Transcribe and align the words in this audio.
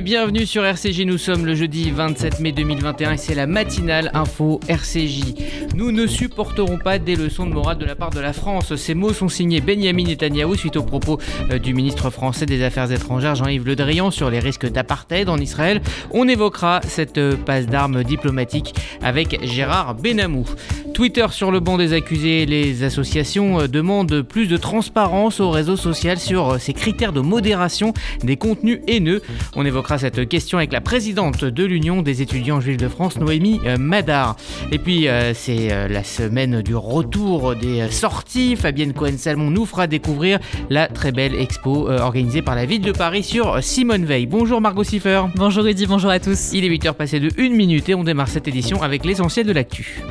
bienvenue 0.00 0.46
sur 0.46 0.64
RCJ. 0.64 1.00
Nous 1.00 1.18
sommes 1.18 1.44
le 1.44 1.54
jeudi 1.54 1.90
27 1.90 2.40
mai 2.40 2.52
2021 2.52 3.12
et 3.12 3.16
c'est 3.18 3.34
la 3.34 3.46
matinale 3.46 4.10
info 4.14 4.58
RCJ. 4.66 5.34
Nous 5.74 5.92
ne 5.92 6.06
supporterons 6.06 6.78
pas 6.78 6.98
des 6.98 7.14
leçons 7.14 7.46
de 7.46 7.52
morale 7.52 7.76
de 7.76 7.84
la 7.84 7.94
part 7.94 8.08
de 8.08 8.20
la 8.20 8.32
France. 8.32 8.74
Ces 8.74 8.94
mots 8.94 9.12
sont 9.12 9.28
signés 9.28 9.60
Benjamin 9.60 10.04
Netanyahu 10.04 10.56
suite 10.56 10.76
aux 10.76 10.82
propos 10.82 11.18
euh, 11.50 11.58
du 11.58 11.74
ministre 11.74 12.08
français 12.08 12.46
des 12.46 12.62
Affaires 12.62 12.90
étrangères 12.90 13.34
Jean-Yves 13.34 13.66
Le 13.66 13.76
Drian 13.76 14.10
sur 14.10 14.30
les 14.30 14.38
risques 14.38 14.66
d'apartheid 14.66 15.28
en 15.28 15.36
Israël. 15.36 15.82
On 16.10 16.26
évoquera 16.26 16.80
cette 16.86 17.18
euh, 17.18 17.36
passe 17.36 17.66
d'armes 17.66 18.02
diplomatique 18.02 18.74
avec 19.02 19.44
Gérard 19.44 19.94
Benamou. 19.96 20.46
Twitter 20.92 21.26
sur 21.30 21.50
le 21.50 21.60
banc 21.60 21.78
des 21.78 21.92
accusés, 21.92 22.46
les 22.46 22.84
associations 22.84 23.60
euh, 23.60 23.66
demandent 23.68 24.22
plus 24.22 24.46
de 24.46 24.56
transparence 24.56 25.40
au 25.40 25.50
réseau 25.50 25.76
social 25.76 26.18
sur 26.18 26.60
ces 26.60 26.72
critères 26.72 27.12
de 27.12 27.20
modération 27.20 27.92
des 28.22 28.36
contenus 28.36 28.80
haineux. 28.86 29.22
On 29.56 29.64
évoquera 29.64 29.98
cette 29.98 30.28
question 30.28 30.58
avec 30.58 30.72
la 30.72 30.80
présidente 30.80 31.44
de 31.44 31.64
l'Union 31.64 32.02
des 32.02 32.22
étudiants 32.22 32.60
juifs 32.60 32.76
de 32.76 32.88
France, 32.88 33.18
Noémie 33.18 33.60
euh, 33.66 33.76
Madar. 33.78 34.36
Et 34.70 34.78
puis, 34.78 35.08
euh, 35.08 35.34
c'est 35.34 35.72
euh, 35.72 35.88
la 35.88 36.04
semaine 36.04 36.62
du 36.62 36.74
retour 36.74 37.56
des 37.56 37.90
sorties. 37.90 38.56
Fabienne 38.56 38.92
Cohen-Salmon 38.92 39.50
nous 39.50 39.66
fera 39.66 39.86
découvrir 39.86 40.38
la 40.70 40.88
très 40.88 41.12
belle 41.12 41.34
expo 41.34 41.88
organisée 41.90 42.42
par 42.42 42.54
la 42.54 42.66
ville 42.66 42.82
de 42.82 42.92
Paris 42.92 43.22
sur 43.22 43.62
Simone 43.62 44.04
Veil. 44.04 44.26
Bonjour 44.26 44.60
Margot 44.60 44.84
Siffer. 44.84 45.22
Bonjour 45.36 45.64
Rudy, 45.64 45.86
bonjour 45.86 46.10
à 46.10 46.20
tous. 46.20 46.52
Il 46.52 46.64
est 46.64 46.68
8h 46.68 46.94
passé 46.94 47.20
de 47.20 47.30
1 47.38 47.50
minute 47.50 47.88
et 47.88 47.94
on 47.94 48.04
démarre 48.04 48.28
cette 48.28 48.48
édition 48.48 48.82
avec 48.82 49.04
l'essentiel 49.04 49.46
de 49.46 49.52
l'actu. 49.52 50.02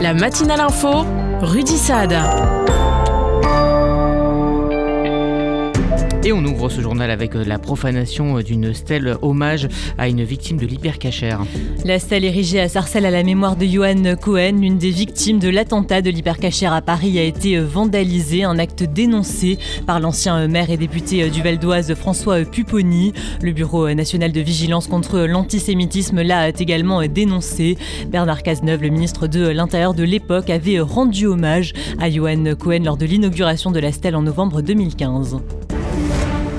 La 0.00 0.12
matinale 0.14 0.62
info, 0.62 1.04
Rudy 1.40 1.76
Saad. 1.76 2.63
Et 6.26 6.32
on 6.32 6.42
ouvre 6.42 6.70
ce 6.70 6.80
journal 6.80 7.10
avec 7.10 7.36
euh, 7.36 7.44
la 7.44 7.58
profanation 7.58 8.38
euh, 8.38 8.42
d'une 8.42 8.72
stèle 8.72 9.18
hommage 9.20 9.68
à 9.98 10.08
une 10.08 10.24
victime 10.24 10.56
de 10.56 10.64
l'hypercachère. 10.64 11.42
La 11.84 11.98
stèle 11.98 12.24
érigée 12.24 12.60
à 12.60 12.68
Sarcelles 12.70 13.04
à 13.04 13.10
la 13.10 13.22
mémoire 13.22 13.56
de 13.56 13.66
Johan 13.66 14.16
Cohen, 14.18 14.58
l'une 14.58 14.78
des 14.78 14.88
victimes 14.88 15.38
de 15.38 15.50
l'attentat 15.50 16.00
de 16.00 16.08
l'hypercachère 16.08 16.72
à 16.72 16.80
Paris, 16.80 17.18
a 17.18 17.22
été 17.22 17.58
euh, 17.58 17.66
vandalisée, 17.66 18.42
un 18.42 18.58
acte 18.58 18.84
dénoncé 18.84 19.58
par 19.86 20.00
l'ancien 20.00 20.48
maire 20.48 20.70
et 20.70 20.78
député 20.78 21.28
du 21.28 21.42
Val 21.42 21.58
d'Oise 21.58 21.92
François 21.92 22.42
Pupponi. 22.46 23.12
Le 23.42 23.52
Bureau 23.52 23.92
national 23.92 24.32
de 24.32 24.40
vigilance 24.40 24.86
contre 24.86 25.18
l'antisémitisme 25.20 26.22
l'a 26.22 26.48
également 26.48 27.06
dénoncé. 27.06 27.76
Bernard 28.08 28.42
Cazeneuve, 28.42 28.80
le 28.80 28.88
ministre 28.88 29.26
de 29.26 29.48
l'Intérieur 29.48 29.92
de 29.92 30.04
l'époque, 30.04 30.48
avait 30.48 30.80
rendu 30.80 31.26
hommage 31.26 31.74
à 32.00 32.08
Johan 32.08 32.54
Cohen 32.58 32.80
lors 32.82 32.96
de 32.96 33.04
l'inauguration 33.04 33.70
de 33.70 33.78
la 33.78 33.92
stèle 33.92 34.16
en 34.16 34.22
novembre 34.22 34.62
2015. 34.62 35.36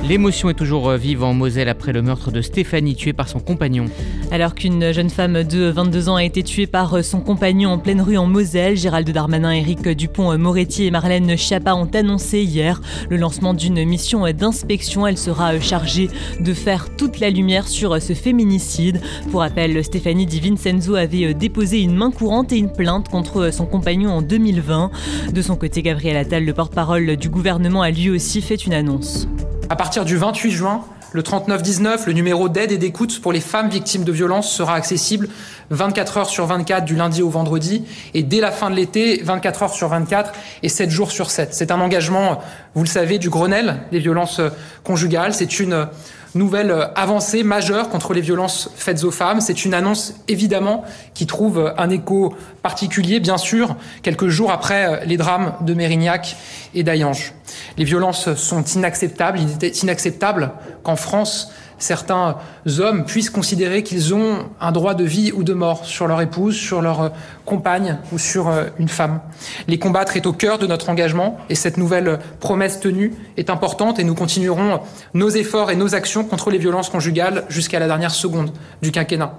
L'émotion 0.08 0.52
est 0.52 0.54
toujours 0.54 0.90
euh, 0.90 0.98
vive 0.98 1.24
en 1.24 1.34
Moselle 1.34 1.68
après 1.68 1.92
le 1.92 2.04
meurtre 2.04 2.30
de 2.30 2.40
Stéphanie 2.40 2.96
tuée 2.96 3.12
par 3.12 3.28
son 3.28 3.40
compagnon. 3.40 3.86
Alors 4.30 4.54
qu'une 4.54 4.92
jeune 4.92 5.10
femme 5.10 5.42
de 5.42 5.66
22 5.66 6.10
ans 6.10 6.16
a 6.16 6.24
été 6.24 6.44
tuée 6.44 6.68
par 6.68 6.94
euh, 6.94 7.02
son 7.02 7.22
compagnon 7.22 7.72
en 7.72 7.80
pleine 7.80 8.02
rue 8.02 8.16
en 8.16 8.28
Moselle, 8.28 8.78
Gérald 8.78 9.10
Darmanin, 9.10 9.50
Éric 9.52 9.88
Dupont-Moretti 9.88 10.86
et 10.86 10.92
Marlène 10.92 11.36
Schiappa 11.36 11.74
ont 11.74 11.90
annoncé 11.92 12.44
hier 12.44 12.82
le 13.10 13.18
lancement 13.18 13.56
d'une 13.56 13.84
mission 13.84 14.32
d'inspection. 14.32 15.08
Elle 15.08 15.18
sera 15.18 15.54
euh, 15.54 15.60
chargée 15.60 16.12
de 16.40 16.54
faire 16.54 16.96
toute 16.96 17.20
la 17.20 17.32
lumière 17.32 17.68
sur 17.68 18.00
ce 18.00 18.14
féminicide. 18.14 19.02
Pour 19.32 19.40
rappel, 19.40 19.84
Stéphanie 19.84 20.28
Di 20.28 20.40
Vincenzo 20.40 20.94
avait 20.94 21.34
déposé 21.34 21.82
une 21.82 21.96
main 21.96 22.12
courante 22.12 22.52
et 22.52 22.58
une 22.58 22.72
plainte 22.72 23.10
contre 23.10 23.52
son 23.52 23.66
compagnon 23.66 24.12
en 24.12 24.22
2020. 24.22 24.92
De 25.34 25.42
son 25.42 25.56
côté, 25.56 25.82
Gabriel 25.82 26.16
Attal, 26.16 26.46
le 26.46 26.54
porte-parole 26.54 27.16
du 27.16 27.30
gouvernement, 27.30 27.82
a 27.82 27.90
lui 27.90 28.12
aussi 28.12 28.44
fait 28.44 28.68
une 28.68 28.74
annonce. 28.74 29.28
À 29.68 29.76
partir 29.76 30.06
du 30.06 30.16
28 30.16 30.52
juin, 30.52 30.86
le 31.12 31.24
3919, 31.24 32.06
le 32.06 32.14
numéro 32.14 32.50
d'aide 32.50 32.72
et 32.72 32.78
d'écoute 32.78 33.20
pour 33.20 33.34
les 33.34 33.40
femmes 33.40 33.70
victimes 33.70 34.04
de 34.04 34.12
violences, 34.12 34.52
sera 34.52 34.76
accessible 34.76 35.28
24 35.72 36.18
heures 36.18 36.30
sur 36.30 36.46
24 36.46 36.86
du 36.86 36.96
lundi 36.96 37.24
au 37.24 37.30
vendredi 37.30 37.84
et 38.14 38.22
dès 38.22 38.42
la 38.42 38.52
fin 38.52 38.70
de 38.70 38.76
l'été, 38.76 39.22
24 39.24 39.64
heures 39.64 39.74
sur 39.74 39.88
24 39.88 40.34
et 40.62 40.70
7 40.70 40.92
jours 40.92 41.12
sur 41.12 41.32
7. 41.32 41.56
C'est 41.56 41.72
un 41.72 41.82
engagement, 41.82 42.42
vous 42.76 42.84
le 42.84 42.90
savez, 42.90 43.18
du 43.18 43.32
Grenelle 43.32 43.78
des 43.92 44.00
violences 44.00 44.40
conjugales. 44.84 45.34
C'est 45.34 45.60
une 45.60 45.88
nouvelle 46.36 46.90
avancée 46.96 47.44
majeure 47.44 47.90
contre 47.90 48.14
les 48.14 48.22
violences 48.22 48.70
faites 48.76 49.04
aux 49.04 49.12
femmes. 49.12 49.42
C'est 49.42 49.66
une 49.66 49.74
annonce 49.74 50.16
évidemment 50.28 50.84
qui 51.14 51.26
trouve 51.26 51.74
un 51.78 51.90
écho 51.90 52.36
particulier, 52.62 53.20
bien 53.20 53.38
sûr, 53.38 53.76
quelques 54.04 54.28
jours 54.28 54.52
après 54.52 55.06
les 55.06 55.18
drames 55.18 55.54
de 55.62 55.74
Mérignac 55.74 56.36
et 56.74 56.84
d'Ayange. 56.84 57.34
Les 57.78 57.86
violences 57.86 58.34
sont 58.36 58.64
inacceptables. 58.64 59.40
Il 59.40 59.84
inacceptable 59.84 60.52
qu'en 60.86 60.96
France, 60.96 61.52
certains 61.78 62.38
hommes 62.80 63.04
puissent 63.06 63.30
considérer 63.30 63.84
qu'ils 63.84 64.14
ont 64.14 64.46
un 64.62 64.72
droit 64.72 64.94
de 64.94 65.04
vie 65.04 65.32
ou 65.34 65.44
de 65.44 65.54
mort 65.54 65.84
sur 65.84 66.08
leur 66.08 66.22
épouse, 66.22 66.56
sur 66.56 66.82
leur 66.82 67.12
compagne 67.44 67.98
ou 68.14 68.18
sur 68.18 68.48
euh, 68.48 68.66
une 68.80 68.88
femme. 68.88 69.20
Les 69.68 69.78
combattre 69.80 70.16
est 70.16 70.26
au 70.26 70.34
cœur 70.34 70.58
de 70.58 70.68
notre 70.68 70.90
engagement 70.90 71.38
et 71.50 71.56
cette 71.56 71.78
nouvelle 71.78 72.20
promesse 72.40 72.80
tenue 72.80 73.14
est 73.36 73.50
importante 73.50 74.00
et 74.00 74.04
nous 74.04 74.16
continuerons 74.16 74.80
nos 75.14 75.30
efforts 75.30 75.72
et 75.72 75.76
nos 75.76 75.96
actions 75.96 76.24
contre 76.24 76.52
les 76.52 76.60
violences 76.60 76.90
conjugales 76.90 77.44
jusqu'à 77.50 77.80
la 77.80 77.88
dernière 77.88 78.12
seconde 78.12 78.52
du 78.82 78.92
quinquennat. 78.92 79.34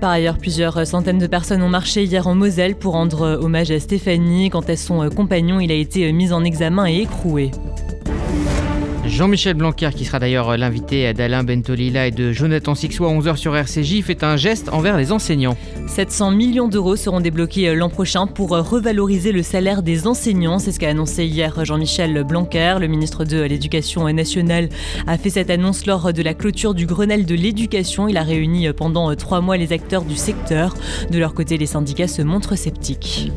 Par 0.00 0.10
ailleurs, 0.10 0.38
plusieurs 0.38 0.86
centaines 0.86 1.18
de 1.18 1.26
personnes 1.26 1.62
ont 1.62 1.68
marché 1.68 2.04
hier 2.04 2.26
en 2.26 2.34
Moselle 2.34 2.74
pour 2.74 2.94
rendre 2.94 3.38
hommage 3.42 3.70
à 3.70 3.78
Stéphanie. 3.78 4.48
Quant 4.48 4.60
à 4.60 4.76
son 4.76 5.10
compagnon, 5.10 5.60
il 5.60 5.70
a 5.70 5.74
été 5.74 6.10
mis 6.12 6.32
en 6.32 6.42
examen 6.42 6.86
et 6.86 7.02
écroué. 7.02 7.50
Jean-Michel 9.10 9.54
Blanquer, 9.54 9.90
qui 9.94 10.04
sera 10.04 10.18
d'ailleurs 10.18 10.56
l'invité 10.56 11.12
d'Alain 11.12 11.42
Bentolila 11.42 12.06
et 12.06 12.10
de 12.10 12.32
Jonathan 12.32 12.74
Sixois 12.74 13.10
à 13.10 13.12
11h 13.12 13.36
sur 13.36 13.56
RCJ, 13.56 14.02
fait 14.02 14.22
un 14.22 14.36
geste 14.36 14.68
envers 14.70 14.96
les 14.96 15.12
enseignants. 15.12 15.56
700 15.88 16.30
millions 16.30 16.68
d'euros 16.68 16.96
seront 16.96 17.20
débloqués 17.20 17.74
l'an 17.74 17.88
prochain 17.88 18.26
pour 18.26 18.50
revaloriser 18.50 19.32
le 19.32 19.42
salaire 19.42 19.82
des 19.82 20.06
enseignants. 20.06 20.58
C'est 20.58 20.72
ce 20.72 20.78
qu'a 20.78 20.90
annoncé 20.90 21.24
hier 21.24 21.64
Jean-Michel 21.64 22.22
Blanquer. 22.24 22.76
Le 22.80 22.86
ministre 22.86 23.24
de 23.24 23.42
l'Éducation 23.42 24.10
nationale 24.12 24.68
a 25.06 25.18
fait 25.18 25.30
cette 25.30 25.50
annonce 25.50 25.86
lors 25.86 26.12
de 26.12 26.22
la 26.22 26.34
clôture 26.34 26.74
du 26.74 26.86
Grenelle 26.86 27.26
de 27.26 27.34
l'éducation. 27.34 28.06
Il 28.08 28.16
a 28.16 28.22
réuni 28.22 28.72
pendant 28.72 29.14
trois 29.16 29.40
mois 29.40 29.56
les 29.56 29.72
acteurs 29.72 30.04
du 30.04 30.16
secteur. 30.16 30.74
De 31.10 31.18
leur 31.18 31.34
côté, 31.34 31.58
les 31.58 31.66
syndicats 31.66 32.08
se 32.08 32.22
montrent 32.22 32.56
sceptiques. 32.56 33.32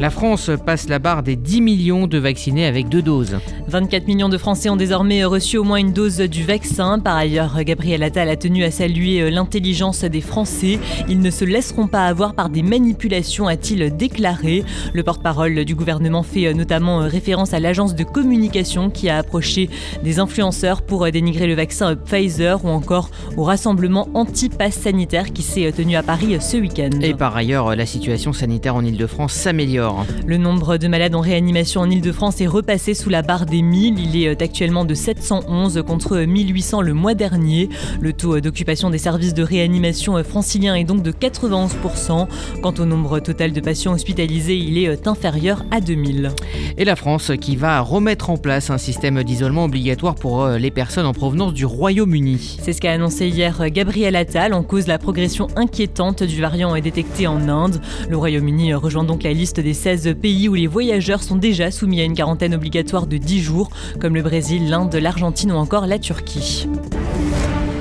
La 0.00 0.10
France 0.10 0.48
passe 0.64 0.88
la 0.88 1.00
barre 1.00 1.24
des 1.24 1.34
10 1.34 1.60
millions 1.60 2.06
de 2.06 2.18
vaccinés 2.18 2.66
avec 2.66 2.88
deux 2.88 3.02
doses. 3.02 3.38
24 3.66 4.06
millions 4.06 4.28
de 4.28 4.38
Français 4.38 4.70
ont 4.70 4.76
désormais 4.76 5.24
reçu 5.24 5.58
au 5.58 5.64
moins 5.64 5.78
une 5.78 5.92
dose 5.92 6.18
du 6.18 6.44
vaccin. 6.44 7.00
Par 7.00 7.16
ailleurs, 7.16 7.60
Gabriel 7.64 8.04
Attal 8.04 8.28
a 8.28 8.36
tenu 8.36 8.62
à 8.62 8.70
saluer 8.70 9.28
l'intelligence 9.28 10.04
des 10.04 10.20
Français. 10.20 10.78
Ils 11.08 11.18
ne 11.18 11.30
se 11.30 11.44
laisseront 11.44 11.88
pas 11.88 12.06
avoir 12.06 12.34
par 12.34 12.48
des 12.48 12.62
manipulations, 12.62 13.48
a-t-il 13.48 13.96
déclaré. 13.96 14.62
Le 14.94 15.02
porte-parole 15.02 15.64
du 15.64 15.74
gouvernement 15.74 16.22
fait 16.22 16.54
notamment 16.54 16.98
référence 16.98 17.52
à 17.52 17.58
l'agence 17.58 17.96
de 17.96 18.04
communication 18.04 18.90
qui 18.90 19.08
a 19.08 19.18
approché 19.18 19.68
des 20.04 20.20
influenceurs 20.20 20.82
pour 20.82 21.10
dénigrer 21.10 21.48
le 21.48 21.54
vaccin 21.54 21.96
Pfizer 21.96 22.64
ou 22.64 22.68
encore 22.68 23.10
au 23.36 23.42
rassemblement 23.42 24.08
anti-pass 24.14 24.74
sanitaire 24.74 25.32
qui 25.32 25.42
s'est 25.42 25.72
tenu 25.72 25.96
à 25.96 26.04
Paris 26.04 26.36
ce 26.40 26.56
week-end. 26.56 26.90
Et 27.02 27.14
par 27.14 27.36
ailleurs, 27.36 27.74
la 27.74 27.84
situation 27.84 28.32
sanitaire 28.32 28.76
en 28.76 28.84
Ile-de-France 28.84 29.32
s'améliore. 29.32 29.87
Le 30.26 30.36
nombre 30.36 30.76
de 30.76 30.88
malades 30.88 31.14
en 31.14 31.20
réanimation 31.20 31.80
en 31.82 31.90
Ile-de-France 31.90 32.40
est 32.40 32.46
repassé 32.46 32.94
sous 32.94 33.10
la 33.10 33.22
barre 33.22 33.46
des 33.46 33.62
1000. 33.62 33.98
Il 33.98 34.22
est 34.22 34.42
actuellement 34.42 34.84
de 34.84 34.94
711 34.94 35.82
contre 35.86 36.18
1800 36.18 36.82
le 36.82 36.94
mois 36.94 37.14
dernier. 37.14 37.68
Le 38.00 38.12
taux 38.12 38.40
d'occupation 38.40 38.90
des 38.90 38.98
services 38.98 39.34
de 39.34 39.42
réanimation 39.42 40.22
francilien 40.24 40.74
est 40.74 40.84
donc 40.84 41.02
de 41.02 41.12
91%. 41.12 42.26
Quant 42.62 42.74
au 42.78 42.84
nombre 42.84 43.20
total 43.20 43.52
de 43.52 43.60
patients 43.60 43.92
hospitalisés, 43.92 44.56
il 44.56 44.78
est 44.78 45.06
inférieur 45.06 45.64
à 45.70 45.80
2000. 45.80 46.32
Et 46.76 46.84
la 46.84 46.96
France 46.96 47.32
qui 47.40 47.56
va 47.56 47.80
remettre 47.80 48.30
en 48.30 48.36
place 48.36 48.70
un 48.70 48.78
système 48.78 49.22
d'isolement 49.22 49.64
obligatoire 49.64 50.14
pour 50.14 50.42
euh, 50.42 50.58
les 50.58 50.70
personnes 50.70 51.06
en 51.06 51.12
provenance 51.12 51.52
du 51.52 51.66
Royaume-Uni. 51.66 52.58
C'est 52.62 52.72
ce 52.72 52.80
qu'a 52.80 52.92
annoncé 52.92 53.28
hier 53.28 53.70
Gabriel 53.70 54.16
Attal 54.16 54.54
en 54.54 54.62
cause 54.62 54.86
la 54.86 54.98
progression 54.98 55.48
inquiétante 55.56 56.22
du 56.22 56.40
variant 56.40 56.78
détecté 56.80 57.26
en 57.26 57.48
Inde. 57.48 57.80
Le 58.08 58.16
Royaume-Uni 58.16 58.74
rejoint 58.74 59.04
donc 59.04 59.22
la 59.22 59.32
liste 59.32 59.60
des 59.60 59.74
16 59.78 60.16
pays 60.20 60.48
où 60.48 60.54
les 60.54 60.66
voyageurs 60.66 61.22
sont 61.22 61.36
déjà 61.36 61.70
soumis 61.70 62.00
à 62.00 62.04
une 62.04 62.14
quarantaine 62.14 62.52
obligatoire 62.52 63.06
de 63.06 63.16
10 63.16 63.40
jours, 63.40 63.70
comme 64.00 64.16
le 64.16 64.22
Brésil, 64.22 64.68
l'Inde, 64.68 64.92
l'Argentine 64.96 65.52
ou 65.52 65.54
encore 65.54 65.86
la 65.86 66.00
Turquie. 66.00 66.66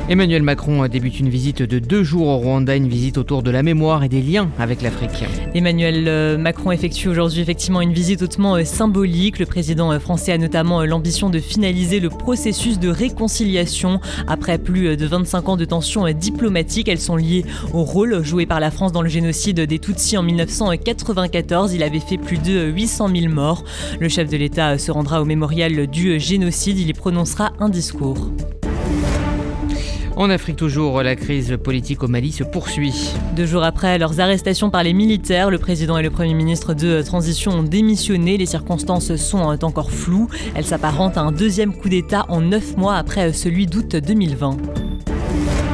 Emmanuel 0.10 0.42
Macron 0.42 0.88
débute 0.88 1.20
une 1.20 1.28
visite 1.28 1.62
de 1.62 1.80
deux 1.80 2.02
jours 2.02 2.28
au 2.28 2.38
Rwanda, 2.38 2.78
une 2.78 2.88
visite 2.88 3.18
autour 3.18 3.44
de 3.44 3.52
la 3.52 3.62
mémoire 3.62 4.06
et 4.06 4.10
des 4.10 4.22
liens 4.22 4.50
avec 4.58 4.82
l'Afrique. 4.82 5.26
Emmanuel 5.54 6.06
euh, 6.08 6.38
Macron 6.38 6.72
effectue 6.72 7.10
aujourd'hui 7.10 7.42
effectivement 7.42 7.82
une 7.82 7.92
visite 7.92 8.22
hautement 8.22 8.56
euh, 8.56 8.64
symbolique. 8.64 9.38
Le 9.38 9.46
président 9.46 9.92
euh, 9.92 10.00
français 10.00 10.32
a 10.32 10.38
notamment 10.38 10.86
l'ambition 10.86 11.30
de 11.30 11.40
finaliser 11.40 12.00
le 12.00 12.08
processus 12.08 12.80
de 12.80 12.88
réconciliation. 12.88 14.00
Après 14.28 14.58
plus 14.58 14.96
de 14.96 15.06
25 15.06 15.50
ans 15.50 15.58
de 15.58 15.66
tensions 15.66 16.10
diplomatiques, 16.14 16.88
elles 16.88 17.02
sont 17.02 17.18
liées 17.18 17.44
au 17.74 17.84
rôle 17.84 18.24
joué 18.24 18.46
par 18.46 18.62
la 18.62 18.72
France 18.72 18.94
dans 18.94 19.02
le 19.02 19.10
génocide 19.10 19.60
des 19.60 19.80
Tutsis 19.80 20.18
en 20.18 20.24
1994. 20.24 21.74
Il 21.74 21.84
avait 21.84 22.00
fait 22.00 22.18
plus 22.18 22.38
de 22.38 22.68
800 22.68 23.10
000 23.14 23.34
morts. 23.34 23.66
Le 24.00 24.08
chef 24.08 24.30
de 24.30 24.38
l'État 24.38 24.78
se 24.78 24.90
rendra 24.90 25.22
au 25.22 25.26
mémorial 25.26 25.88
du 25.88 26.18
génocide. 26.18 26.80
Il 26.80 26.88
y 26.88 26.94
prononcera 26.94 27.52
un 27.60 27.68
discours. 27.68 28.32
En 30.18 30.32
Afrique 30.32 30.56
toujours, 30.56 31.04
la 31.04 31.16
crise 31.16 31.56
politique 31.64 32.02
au 32.02 32.08
Mali 32.08 32.32
se 32.32 32.44
poursuit. 32.44 33.14
Deux 33.36 33.46
jours 33.46 33.64
après 33.64 34.00
leurs 34.00 34.20
arrestations 34.20 34.72
par 34.72 34.82
les 34.82 34.94
militaires, 34.94 35.52
le 35.52 35.60
président 35.60 35.96
et 35.96 36.02
le 36.02 36.10
premier 36.10 36.34
ministre 36.34 36.74
de 36.74 37.04
transition 37.04 37.52
ont 37.52 37.64
démissionné. 37.64 38.36
Les 38.36 38.48
circonstances 38.48 39.16
sont 39.16 39.56
encore 39.64 39.92
floues. 39.92 40.28
Elles 40.56 40.66
s'apparentent 40.66 41.18
à 41.18 41.22
un 41.22 41.32
deuxième 41.32 41.72
coup 41.72 41.88
d'État 41.88 42.26
en 42.30 42.42
neuf 42.42 42.76
mois 42.78 42.96
après 42.96 43.32
celui 43.32 43.68
d'août 43.68 43.96
2020. 43.96 44.87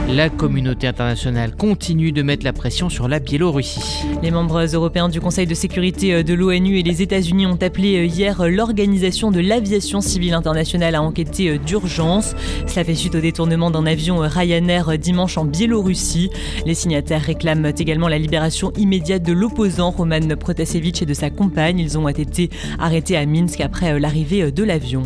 La 0.10 0.30
communauté 0.30 0.86
internationale 0.86 1.56
continue 1.56 2.12
de 2.12 2.22
mettre 2.22 2.44
la 2.44 2.54
pression 2.54 2.90
sur 2.90 3.08
la 3.08 3.20
Biélorussie. 3.20 4.06
Les 4.22 4.32
membres 4.32 4.76
européens 4.76 5.10
du 5.10 5.22
Conseil 5.22 5.48
de 5.48 5.56
sécurité 5.56 6.24
de 6.24 6.34
l'ONU 6.34 6.78
et 6.78 6.84
les 6.84 7.02
États-Unis 7.02 7.48
ont 7.48 7.58
appelé 7.62 8.06
hier 8.06 8.48
l'Organisation 8.48 9.32
de 9.32 9.40
l'aviation 9.40 10.02
civile 10.02 10.34
internationale 10.34 10.96
à 10.96 11.02
enquêter 11.02 11.58
d'urgence. 11.58 12.36
Cela 12.68 12.84
fait 12.84 12.96
suite 12.96 13.16
au 13.16 13.22
détournement 13.22 13.72
d'un 13.72 13.86
avion 13.86 14.18
Ryanair 14.20 14.98
dimanche 15.00 15.38
en 15.38 15.46
Biélorussie. 15.46 16.30
Les 16.66 16.76
signataires 16.76 17.22
réclament 17.22 17.72
également 17.78 18.10
la 18.10 18.20
libération 18.20 18.72
immédiate 18.78 19.24
de 19.24 19.34
l'opposant 19.34 19.92
Roman 19.92 20.28
Protasevich 20.40 21.02
et 21.02 21.06
de 21.06 21.14
sa 21.14 21.30
compagne. 21.30 21.80
Ils 21.80 21.98
ont 21.98 22.08
été 22.10 22.50
arrêtés 22.78 23.18
à 23.18 23.26
Minsk 23.26 23.62
après 23.62 23.98
l'arrivée 24.00 24.52
de 24.52 24.64
l'avion. 24.64 25.04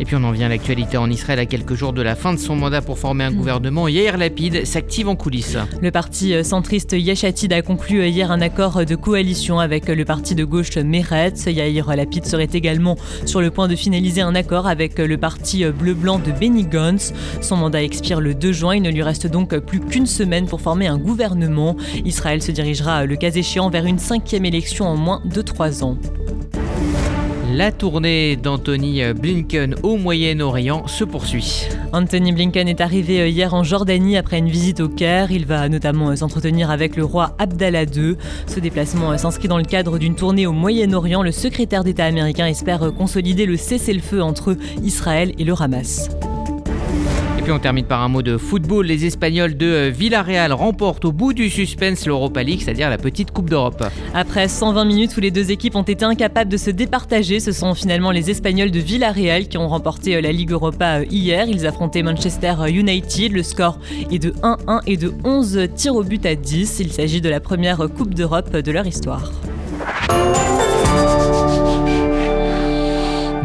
Et 0.00 0.06
puis 0.06 0.16
on 0.16 0.24
en 0.24 0.30
vient 0.32 0.46
à 0.46 0.48
l'actualité 0.48 0.96
en 0.96 1.10
Israël 1.10 1.38
à 1.38 1.44
quelques 1.44 1.74
jours 1.74 1.92
de 1.92 2.00
la 2.00 2.16
fin 2.16 2.32
de 2.32 2.38
son 2.38 2.56
mandat 2.56 2.80
pour 2.80 2.98
former 2.98 3.24
un 3.24 3.32
gouvernement. 3.32 3.86
Yair 3.86 4.16
Lapid 4.16 4.64
s'active 4.64 5.08
en 5.08 5.14
coulisses. 5.14 5.58
Le 5.82 5.90
parti 5.90 6.42
centriste 6.42 6.92
Yeshatid 6.92 7.52
a 7.52 7.60
conclu 7.60 8.08
hier 8.08 8.32
un 8.32 8.40
accord 8.40 8.86
de 8.86 8.94
coalition 8.94 9.60
avec 9.60 9.88
le 9.88 10.04
parti 10.06 10.34
de 10.34 10.44
gauche 10.44 10.74
Meretz. 10.78 11.44
Yair 11.46 11.94
Lapid 11.94 12.24
serait 12.24 12.48
également 12.50 12.96
sur 13.26 13.42
le 13.42 13.50
point 13.50 13.68
de 13.68 13.76
finaliser 13.76 14.22
un 14.22 14.34
accord 14.34 14.66
avec 14.66 14.98
le 14.98 15.18
parti 15.18 15.66
bleu-blanc 15.66 16.18
de 16.18 16.32
Benny 16.32 16.64
Gantz. 16.64 17.12
Son 17.42 17.56
mandat 17.56 17.82
expire 17.82 18.22
le 18.22 18.34
2 18.34 18.52
juin. 18.52 18.76
Il 18.76 18.82
ne 18.82 18.90
lui 18.90 19.02
reste 19.02 19.26
donc 19.26 19.54
plus 19.58 19.80
qu'une 19.80 20.06
semaine 20.06 20.46
pour 20.46 20.62
former 20.62 20.86
un 20.86 20.96
gouvernement. 20.96 21.76
Israël 22.06 22.40
se 22.40 22.52
dirigera 22.52 23.04
le 23.04 23.16
cas 23.16 23.30
échéant 23.30 23.68
vers 23.68 23.84
une 23.84 23.98
cinquième 23.98 24.46
élection 24.46 24.86
en 24.86 24.96
moins 24.96 25.20
de 25.26 25.42
trois 25.42 25.84
ans. 25.84 25.98
La 27.52 27.72
tournée 27.72 28.36
d'Anthony 28.36 29.02
Blinken 29.12 29.74
au 29.82 29.96
Moyen-Orient 29.96 30.86
se 30.86 31.02
poursuit. 31.02 31.68
Anthony 31.92 32.32
Blinken 32.32 32.68
est 32.68 32.80
arrivé 32.80 33.28
hier 33.28 33.54
en 33.54 33.64
Jordanie 33.64 34.16
après 34.16 34.38
une 34.38 34.48
visite 34.48 34.78
au 34.78 34.88
Caire. 34.88 35.32
Il 35.32 35.46
va 35.46 35.68
notamment 35.68 36.14
s'entretenir 36.14 36.70
avec 36.70 36.94
le 36.94 37.04
roi 37.04 37.34
Abdallah 37.38 37.84
II. 37.84 38.16
Ce 38.46 38.60
déplacement 38.60 39.18
s'inscrit 39.18 39.48
dans 39.48 39.58
le 39.58 39.64
cadre 39.64 39.98
d'une 39.98 40.14
tournée 40.14 40.46
au 40.46 40.52
Moyen-Orient. 40.52 41.22
Le 41.22 41.32
secrétaire 41.32 41.82
d'État 41.82 42.04
américain 42.04 42.46
espère 42.46 42.92
consolider 42.96 43.46
le 43.46 43.56
cessez-le-feu 43.56 44.22
entre 44.22 44.56
Israël 44.84 45.32
et 45.36 45.44
le 45.44 45.54
Hamas. 45.60 46.08
On 47.52 47.58
termine 47.58 47.84
par 47.84 48.02
un 48.02 48.08
mot 48.08 48.22
de 48.22 48.36
football. 48.36 48.86
Les 48.86 49.06
Espagnols 49.06 49.56
de 49.56 49.88
Villarreal 49.88 50.52
remportent 50.52 51.04
au 51.04 51.12
bout 51.12 51.32
du 51.32 51.50
suspense 51.50 52.06
l'Europa 52.06 52.42
League, 52.42 52.60
c'est-à-dire 52.62 52.90
la 52.90 52.98
petite 52.98 53.32
Coupe 53.32 53.50
d'Europe. 53.50 53.82
Après 54.14 54.46
120 54.46 54.84
minutes 54.84 55.16
où 55.16 55.20
les 55.20 55.30
deux 55.30 55.50
équipes 55.50 55.74
ont 55.74 55.82
été 55.82 56.04
incapables 56.04 56.50
de 56.50 56.56
se 56.56 56.70
départager, 56.70 57.40
ce 57.40 57.52
sont 57.52 57.74
finalement 57.74 58.12
les 58.12 58.30
Espagnols 58.30 58.70
de 58.70 58.78
Villarreal 58.78 59.48
qui 59.48 59.58
ont 59.58 59.68
remporté 59.68 60.20
la 60.20 60.32
Ligue 60.32 60.52
Europa 60.52 61.02
hier. 61.02 61.48
Ils 61.48 61.66
affrontaient 61.66 62.02
Manchester 62.02 62.54
United. 62.68 63.32
Le 63.32 63.42
score 63.42 63.78
est 64.10 64.18
de 64.18 64.30
1-1 64.42 64.82
et 64.86 64.96
de 64.96 65.12
11 65.24 65.68
tirs 65.74 65.96
au 65.96 66.04
but 66.04 66.24
à 66.26 66.34
10. 66.34 66.78
Il 66.80 66.92
s'agit 66.92 67.20
de 67.20 67.28
la 67.28 67.40
première 67.40 67.78
Coupe 67.96 68.14
d'Europe 68.14 68.56
de 68.56 68.72
leur 68.72 68.86
histoire. 68.86 69.32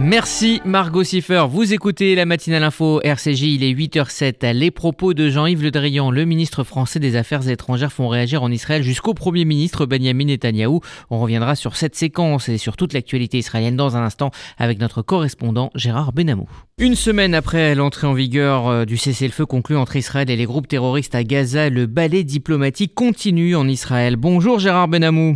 Merci 0.06 0.62
Margot 0.66 1.04
Siffer. 1.04 1.46
Vous 1.50 1.74
écoutez 1.74 2.14
la 2.14 2.26
matinale 2.26 2.62
info 2.62 3.02
RCJ, 3.02 3.42
il 3.42 3.64
est 3.64 3.74
8h07. 3.74 4.52
Les 4.54 4.70
propos 4.70 5.16
de 5.16 5.30
Jean-Yves 5.30 5.64
Le 5.64 5.72
Drian, 5.72 6.12
le 6.12 6.26
ministre 6.26 6.64
français 6.64 7.00
des 7.00 7.16
Affaires 7.16 7.50
étrangères, 7.50 7.92
font 7.92 8.08
réagir 8.08 8.44
en 8.44 8.52
Israël 8.52 8.84
jusqu'au 8.84 9.16
Premier 9.16 9.46
ministre 9.46 9.88
Benjamin 9.88 10.26
Netanyahou. 10.26 10.82
On 11.10 11.20
reviendra 11.20 11.56
sur 11.56 11.76
cette 11.76 11.96
séquence 11.96 12.50
et 12.50 12.60
sur 12.60 12.78
toute 12.78 12.94
l'actualité 12.94 13.40
israélienne 13.40 13.78
dans 13.78 13.98
un 13.98 14.04
instant 14.04 14.30
avec 14.60 14.78
notre 14.80 15.02
correspondant 15.02 15.72
Gérard 15.74 16.14
Benamou. 16.14 16.48
Une 16.78 16.94
semaine 16.94 17.34
après 17.34 17.74
l'entrée 17.74 18.06
en 18.06 18.14
vigueur 18.14 18.68
euh, 18.68 18.86
du 18.86 18.98
cessez-le-feu 18.98 19.48
conclu 19.48 19.76
entre 19.76 19.96
Israël 19.96 20.30
et 20.30 20.36
les 20.36 20.46
groupes 20.46 20.68
terroristes 20.68 21.16
à 21.16 21.24
Gaza, 21.24 21.72
le 21.72 21.88
ballet 21.88 22.24
diplomatique 22.24 22.94
continue 22.94 23.56
en 23.56 23.68
Israël. 23.68 24.18
Bonjour 24.18 24.60
Gérard 24.60 24.88
Benamou. 24.88 25.36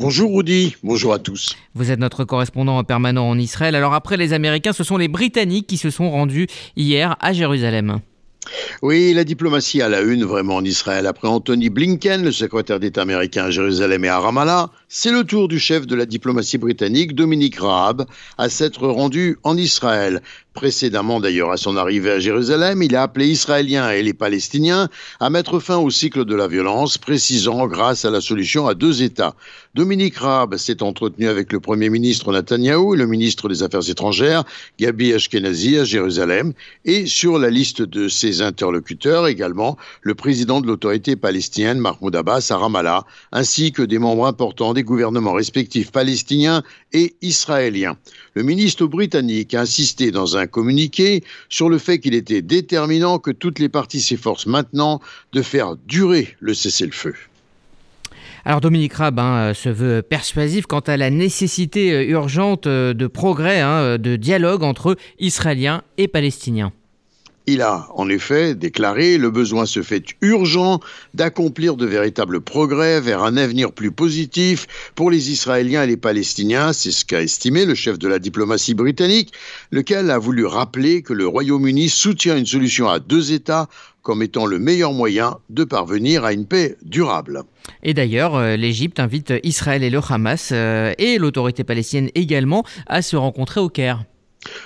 Bonjour 0.00 0.32
Rudy, 0.32 0.76
bonjour 0.84 1.12
à 1.12 1.18
tous. 1.18 1.56
Vous 1.74 1.90
êtes 1.90 1.98
notre 1.98 2.22
correspondant 2.22 2.84
permanent 2.84 3.28
en 3.28 3.36
Israël. 3.36 3.74
Alors 3.74 3.94
après 3.94 4.16
les 4.16 4.32
Américains, 4.32 4.72
ce 4.72 4.84
sont 4.84 4.96
les 4.96 5.08
Britanniques 5.08 5.66
qui 5.66 5.76
se 5.76 5.90
sont 5.90 6.08
rendus 6.08 6.46
hier 6.76 7.16
à 7.18 7.32
Jérusalem. 7.32 7.98
Oui, 8.80 9.12
la 9.12 9.24
diplomatie 9.24 9.82
à 9.82 9.88
la 9.88 10.00
une 10.02 10.24
vraiment 10.24 10.54
en 10.54 10.64
Israël. 10.64 11.04
Après 11.04 11.26
Anthony 11.26 11.68
Blinken, 11.68 12.22
le 12.22 12.30
secrétaire 12.30 12.78
d'État 12.78 13.02
américain 13.02 13.46
à 13.46 13.50
Jérusalem 13.50 14.04
et 14.04 14.08
à 14.08 14.20
Ramallah, 14.20 14.70
c'est 14.88 15.10
le 15.10 15.24
tour 15.24 15.48
du 15.48 15.58
chef 15.58 15.84
de 15.84 15.96
la 15.96 16.06
diplomatie 16.06 16.58
britannique, 16.58 17.16
Dominique 17.16 17.58
Raab, 17.58 18.06
à 18.38 18.48
s'être 18.48 18.86
rendu 18.86 19.36
en 19.42 19.56
Israël. 19.56 20.22
Précédemment 20.58 21.20
d'ailleurs 21.20 21.52
à 21.52 21.56
son 21.56 21.76
arrivée 21.76 22.10
à 22.10 22.18
Jérusalem, 22.18 22.82
il 22.82 22.96
a 22.96 23.02
appelé 23.02 23.28
Israéliens 23.28 23.92
et 23.92 24.02
les 24.02 24.12
Palestiniens 24.12 24.88
à 25.20 25.30
mettre 25.30 25.60
fin 25.60 25.76
au 25.76 25.88
cycle 25.88 26.24
de 26.24 26.34
la 26.34 26.48
violence, 26.48 26.98
précisant 26.98 27.68
grâce 27.68 28.04
à 28.04 28.10
la 28.10 28.20
solution 28.20 28.66
à 28.66 28.74
deux 28.74 29.04
États. 29.04 29.36
Dominique 29.76 30.16
Raab 30.16 30.56
s'est 30.56 30.82
entretenu 30.82 31.28
avec 31.28 31.52
le 31.52 31.60
Premier 31.60 31.90
ministre 31.90 32.32
Netanyahou 32.32 32.94
et 32.94 32.96
le 32.96 33.06
ministre 33.06 33.48
des 33.48 33.62
Affaires 33.62 33.88
étrangères, 33.88 34.42
Gabi 34.80 35.12
Ashkenazi, 35.12 35.78
à 35.78 35.84
Jérusalem, 35.84 36.52
et 36.84 37.06
sur 37.06 37.38
la 37.38 37.50
liste 37.50 37.82
de 37.82 38.08
ses 38.08 38.42
interlocuteurs 38.42 39.28
également 39.28 39.76
le 40.02 40.16
président 40.16 40.60
de 40.60 40.66
l'autorité 40.66 41.14
palestinienne, 41.14 41.78
Mahmoud 41.78 42.16
Abbas, 42.16 42.48
à 42.50 42.56
Ramallah, 42.56 43.04
ainsi 43.30 43.70
que 43.70 43.82
des 43.82 44.00
membres 44.00 44.26
importants 44.26 44.74
des 44.74 44.82
gouvernements 44.82 45.34
respectifs 45.34 45.92
palestiniens 45.92 46.64
et 46.92 47.14
israéliens. 47.22 47.96
Le 48.34 48.42
ministre 48.42 48.86
britannique 48.86 49.54
a 49.54 49.60
insisté 49.60 50.10
dans 50.10 50.36
un 50.36 50.47
communiqué 50.48 51.22
sur 51.48 51.68
le 51.68 51.78
fait 51.78 51.98
qu'il 51.98 52.14
était 52.14 52.42
déterminant 52.42 53.18
que 53.18 53.30
toutes 53.30 53.58
les 53.58 53.68
parties 53.68 54.00
s'efforcent 54.00 54.46
maintenant 54.46 55.00
de 55.32 55.42
faire 55.42 55.76
durer 55.86 56.36
le 56.40 56.54
cessez-le-feu. 56.54 57.14
Alors 58.44 58.60
Dominique 58.60 58.94
hein, 58.98 59.52
se 59.54 59.68
veut 59.68 60.02
persuasif 60.02 60.66
quant 60.66 60.80
à 60.80 60.96
la 60.96 61.10
nécessité 61.10 61.92
euh, 61.92 62.04
urgente 62.04 62.66
euh, 62.66 62.94
de 62.94 63.06
progrès, 63.06 63.60
hein, 63.60 63.98
de 63.98 64.16
dialogue 64.16 64.62
entre 64.62 64.96
Israéliens 65.18 65.82
et 65.98 66.08
Palestiniens. 66.08 66.72
Il 67.50 67.62
a 67.62 67.88
en 67.94 68.10
effet 68.10 68.54
déclaré 68.54 69.16
le 69.16 69.30
besoin 69.30 69.64
se 69.64 69.80
fait 69.80 70.04
urgent 70.20 70.80
d'accomplir 71.14 71.76
de 71.76 71.86
véritables 71.86 72.42
progrès 72.42 73.00
vers 73.00 73.22
un 73.22 73.38
avenir 73.38 73.72
plus 73.72 73.90
positif 73.90 74.66
pour 74.94 75.10
les 75.10 75.30
Israéliens 75.30 75.84
et 75.84 75.86
les 75.86 75.96
Palestiniens. 75.96 76.74
C'est 76.74 76.90
ce 76.90 77.06
qu'a 77.06 77.22
estimé 77.22 77.64
le 77.64 77.74
chef 77.74 77.98
de 77.98 78.06
la 78.06 78.18
diplomatie 78.18 78.74
britannique, 78.74 79.32
lequel 79.70 80.10
a 80.10 80.18
voulu 80.18 80.44
rappeler 80.44 81.00
que 81.00 81.14
le 81.14 81.26
Royaume-Uni 81.26 81.88
soutient 81.88 82.36
une 82.36 82.44
solution 82.44 82.86
à 82.86 82.98
deux 82.98 83.32
États 83.32 83.66
comme 84.02 84.22
étant 84.22 84.44
le 84.44 84.58
meilleur 84.58 84.92
moyen 84.92 85.38
de 85.48 85.64
parvenir 85.64 86.26
à 86.26 86.34
une 86.34 86.44
paix 86.44 86.76
durable. 86.82 87.44
Et 87.82 87.94
d'ailleurs, 87.94 88.36
euh, 88.36 88.56
l'Égypte 88.56 89.00
invite 89.00 89.32
Israël 89.42 89.82
et 89.82 89.88
le 89.88 90.00
Hamas 90.06 90.50
euh, 90.52 90.92
et 90.98 91.16
l'autorité 91.16 91.64
palestinienne 91.64 92.10
également 92.14 92.62
à 92.86 93.00
se 93.00 93.16
rencontrer 93.16 93.60
au 93.60 93.70
Caire. 93.70 94.04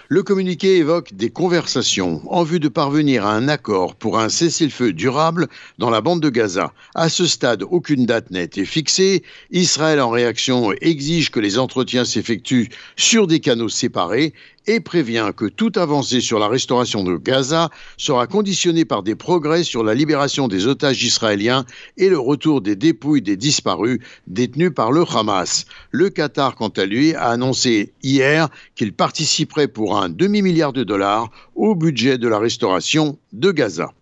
Le 0.08 0.22
communiqué 0.22 0.76
évoque 0.76 1.14
des 1.14 1.30
conversations 1.30 2.20
en 2.26 2.42
vue 2.42 2.60
de 2.60 2.68
parvenir 2.68 3.24
à 3.24 3.32
un 3.32 3.48
accord 3.48 3.94
pour 3.94 4.18
un 4.18 4.28
cessez-le-feu 4.28 4.92
durable 4.92 5.48
dans 5.78 5.88
la 5.88 6.02
bande 6.02 6.20
de 6.20 6.28
Gaza. 6.28 6.74
À 6.94 7.08
ce 7.08 7.26
stade, 7.26 7.62
aucune 7.62 8.04
date 8.04 8.30
nette 8.30 8.58
est 8.58 8.66
fixée. 8.66 9.22
Israël, 9.50 10.00
en 10.00 10.10
réaction, 10.10 10.72
exige 10.80 11.30
que 11.30 11.40
les 11.40 11.58
entretiens 11.58 12.04
s'effectuent 12.04 12.68
sur 12.96 13.26
des 13.26 13.40
canaux 13.40 13.70
séparés 13.70 14.34
et 14.66 14.80
prévient 14.80 15.30
que 15.36 15.46
toute 15.46 15.76
avancée 15.76 16.20
sur 16.20 16.38
la 16.38 16.48
restauration 16.48 17.04
de 17.04 17.16
Gaza 17.16 17.70
sera 17.96 18.26
conditionnée 18.26 18.84
par 18.84 19.02
des 19.02 19.14
progrès 19.14 19.64
sur 19.64 19.84
la 19.84 19.94
libération 19.94 20.48
des 20.48 20.66
otages 20.66 21.02
israéliens 21.02 21.64
et 21.96 22.08
le 22.08 22.18
retour 22.18 22.60
des 22.60 22.76
dépouilles 22.76 23.22
des 23.22 23.36
disparus 23.36 23.98
détenus 24.26 24.72
par 24.74 24.92
le 24.92 25.04
Hamas. 25.10 25.66
Le 25.90 26.10
Qatar, 26.10 26.54
quant 26.54 26.68
à 26.68 26.84
lui, 26.84 27.14
a 27.14 27.28
annoncé 27.28 27.92
hier 28.02 28.48
qu'il 28.74 28.92
participerait 28.92 29.68
pour 29.68 29.98
un 29.98 30.08
demi-milliard 30.08 30.72
de 30.72 30.84
dollars 30.84 31.30
au 31.54 31.74
budget 31.74 32.18
de 32.18 32.28
la 32.28 32.38
restauration 32.38 33.18
de 33.32 33.50
Gaza. 33.50 33.92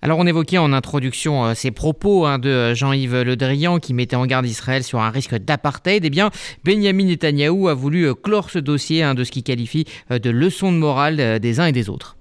Alors 0.00 0.20
on 0.20 0.26
évoquait 0.26 0.58
en 0.58 0.72
introduction 0.72 1.44
euh, 1.44 1.54
ces 1.54 1.72
propos 1.72 2.24
hein, 2.24 2.38
de 2.38 2.48
euh, 2.48 2.74
Jean-Yves 2.74 3.22
Le 3.22 3.34
Drian 3.34 3.80
qui 3.80 3.94
mettait 3.94 4.14
en 4.14 4.26
garde 4.26 4.46
Israël 4.46 4.84
sur 4.84 5.00
un 5.00 5.10
risque 5.10 5.34
d'apartheid. 5.34 6.04
Eh 6.04 6.10
bien, 6.10 6.30
Benjamin 6.64 7.06
Netanyahou 7.06 7.66
a 7.66 7.74
voulu 7.74 8.06
euh, 8.06 8.14
clore 8.14 8.50
ce 8.50 8.60
dossier 8.60 9.02
hein, 9.02 9.14
de 9.14 9.24
ce 9.24 9.32
qu'il 9.32 9.42
qualifie 9.42 9.86
de 10.10 10.30
leçon 10.30 10.70
de 10.70 10.76
morale 10.76 11.40
des 11.40 11.60
uns 11.60 11.66
et 11.66 11.72
des 11.72 11.88
autres. 11.88 12.17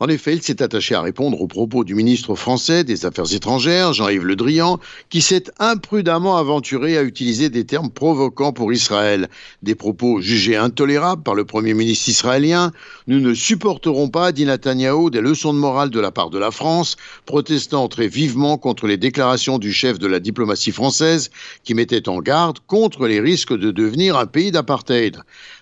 En 0.00 0.08
effet, 0.08 0.34
il 0.34 0.42
s'est 0.42 0.62
attaché 0.62 0.94
à 0.94 1.02
répondre 1.02 1.40
aux 1.40 1.46
propos 1.46 1.84
du 1.84 1.94
ministre 1.94 2.34
français 2.34 2.84
des 2.84 3.04
Affaires 3.04 3.32
étrangères, 3.32 3.92
Jean-Yves 3.92 4.24
Le 4.24 4.36
Drian, 4.36 4.78
qui 5.10 5.20
s'est 5.20 5.44
imprudemment 5.58 6.36
aventuré 6.36 6.96
à 6.96 7.02
utiliser 7.02 7.50
des 7.50 7.64
termes 7.64 7.90
provoquants 7.90 8.52
pour 8.52 8.72
Israël. 8.72 9.28
Des 9.62 9.74
propos 9.74 10.20
jugés 10.20 10.56
intolérables 10.56 11.22
par 11.22 11.34
le 11.34 11.44
Premier 11.44 11.74
ministre 11.74 12.08
israélien. 12.08 12.72
Nous 13.08 13.20
ne 13.20 13.34
supporterons 13.34 14.08
pas, 14.08 14.32
dit 14.32 14.46
Netanyahou, 14.46 15.10
des 15.10 15.20
leçons 15.20 15.52
de 15.52 15.58
morale 15.58 15.90
de 15.90 16.00
la 16.00 16.12
part 16.12 16.30
de 16.30 16.38
la 16.38 16.50
France, 16.50 16.96
protestant 17.26 17.88
très 17.88 18.08
vivement 18.08 18.58
contre 18.58 18.86
les 18.86 18.96
déclarations 18.96 19.58
du 19.58 19.72
chef 19.72 19.98
de 19.98 20.06
la 20.06 20.20
diplomatie 20.20 20.72
française 20.72 21.30
qui 21.64 21.74
mettait 21.74 22.08
en 22.08 22.20
garde 22.20 22.58
contre 22.66 23.06
les 23.06 23.20
risques 23.20 23.56
de 23.56 23.70
devenir 23.70 24.16
un 24.16 24.26
pays 24.26 24.52
d'apartheid. 24.52 25.18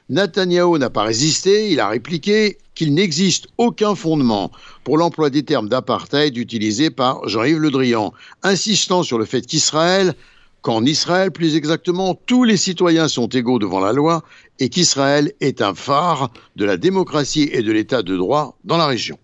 Netanyahou 0.09 0.79
n'a 0.79 0.89
pas 0.89 1.03
résisté, 1.03 1.73
il 1.73 1.81
a 1.81 1.89
répliqué 1.89 2.59
qu'il 2.77 2.95
n'existe 2.95 3.49
aucun 3.59 3.97
fondement 3.97 4.53
pour 4.85 4.99
l'emploi 4.99 5.31
des 5.31 5.43
termes 5.43 5.69
d'apartheid 5.69 6.37
utilisés 6.37 6.91
par 6.91 7.29
Jean-Yves 7.29 7.59
Le 7.59 7.73
Drian, 7.73 8.13
insistant 8.45 9.03
sur 9.03 9.19
le 9.19 9.25
fait 9.25 9.45
qu'Israël, 9.45 10.15
qu'en 10.63 10.85
Israël 10.85 11.33
plus 11.33 11.57
exactement, 11.57 12.15
tous 12.27 12.45
les 12.45 12.57
citoyens 12.57 13.09
sont 13.09 13.27
égaux 13.29 13.59
devant 13.59 13.81
la 13.81 13.93
loi 13.93 14.23
et 14.61 14.69
qu'Israël 14.69 15.33
est 15.41 15.61
un 15.61 15.75
phare 15.75 16.31
de 16.55 16.65
la 16.65 16.77
démocratie 16.77 17.49
et 17.53 17.63
de 17.63 17.73
l'état 17.73 18.03
de 18.03 18.17
droit 18.17 18.57
dans 18.63 18.77
la 18.77 18.87
région. 18.87 19.19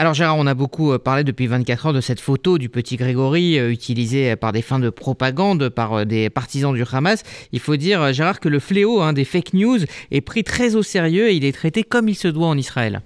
Alors 0.00 0.14
Gérard, 0.14 0.38
on 0.38 0.46
a 0.46 0.54
beaucoup 0.54 0.92
euh, 0.92 0.98
parlé 0.98 1.24
depuis 1.24 1.46
24 1.46 1.84
heures 1.84 1.92
de 1.92 2.00
cette 2.00 2.20
photo 2.20 2.56
du 2.56 2.70
petit 2.70 2.96
Grégory 2.96 3.58
euh, 3.58 3.70
utilisée 3.70 4.34
par 4.34 4.50
des 4.50 4.62
fins 4.62 4.78
de 4.78 4.88
propagande 4.88 5.68
par 5.68 5.92
euh, 5.92 6.04
des 6.06 6.30
partisans 6.30 6.72
du 6.72 6.82
Hamas. 6.90 7.22
Il 7.52 7.60
faut 7.60 7.76
dire, 7.76 8.10
Gérard, 8.14 8.40
que 8.40 8.48
le 8.48 8.60
fléau 8.60 9.02
hein, 9.02 9.12
des 9.12 9.26
fake 9.26 9.52
news 9.52 9.80
est 10.10 10.22
pris 10.22 10.42
très 10.42 10.74
au 10.74 10.82
sérieux 10.82 11.28
et 11.28 11.34
il 11.34 11.44
est 11.44 11.52
traité 11.52 11.82
comme 11.82 12.08
il 12.08 12.14
se 12.14 12.28
doit 12.28 12.46
en 12.46 12.56
Israël. 12.56 13.02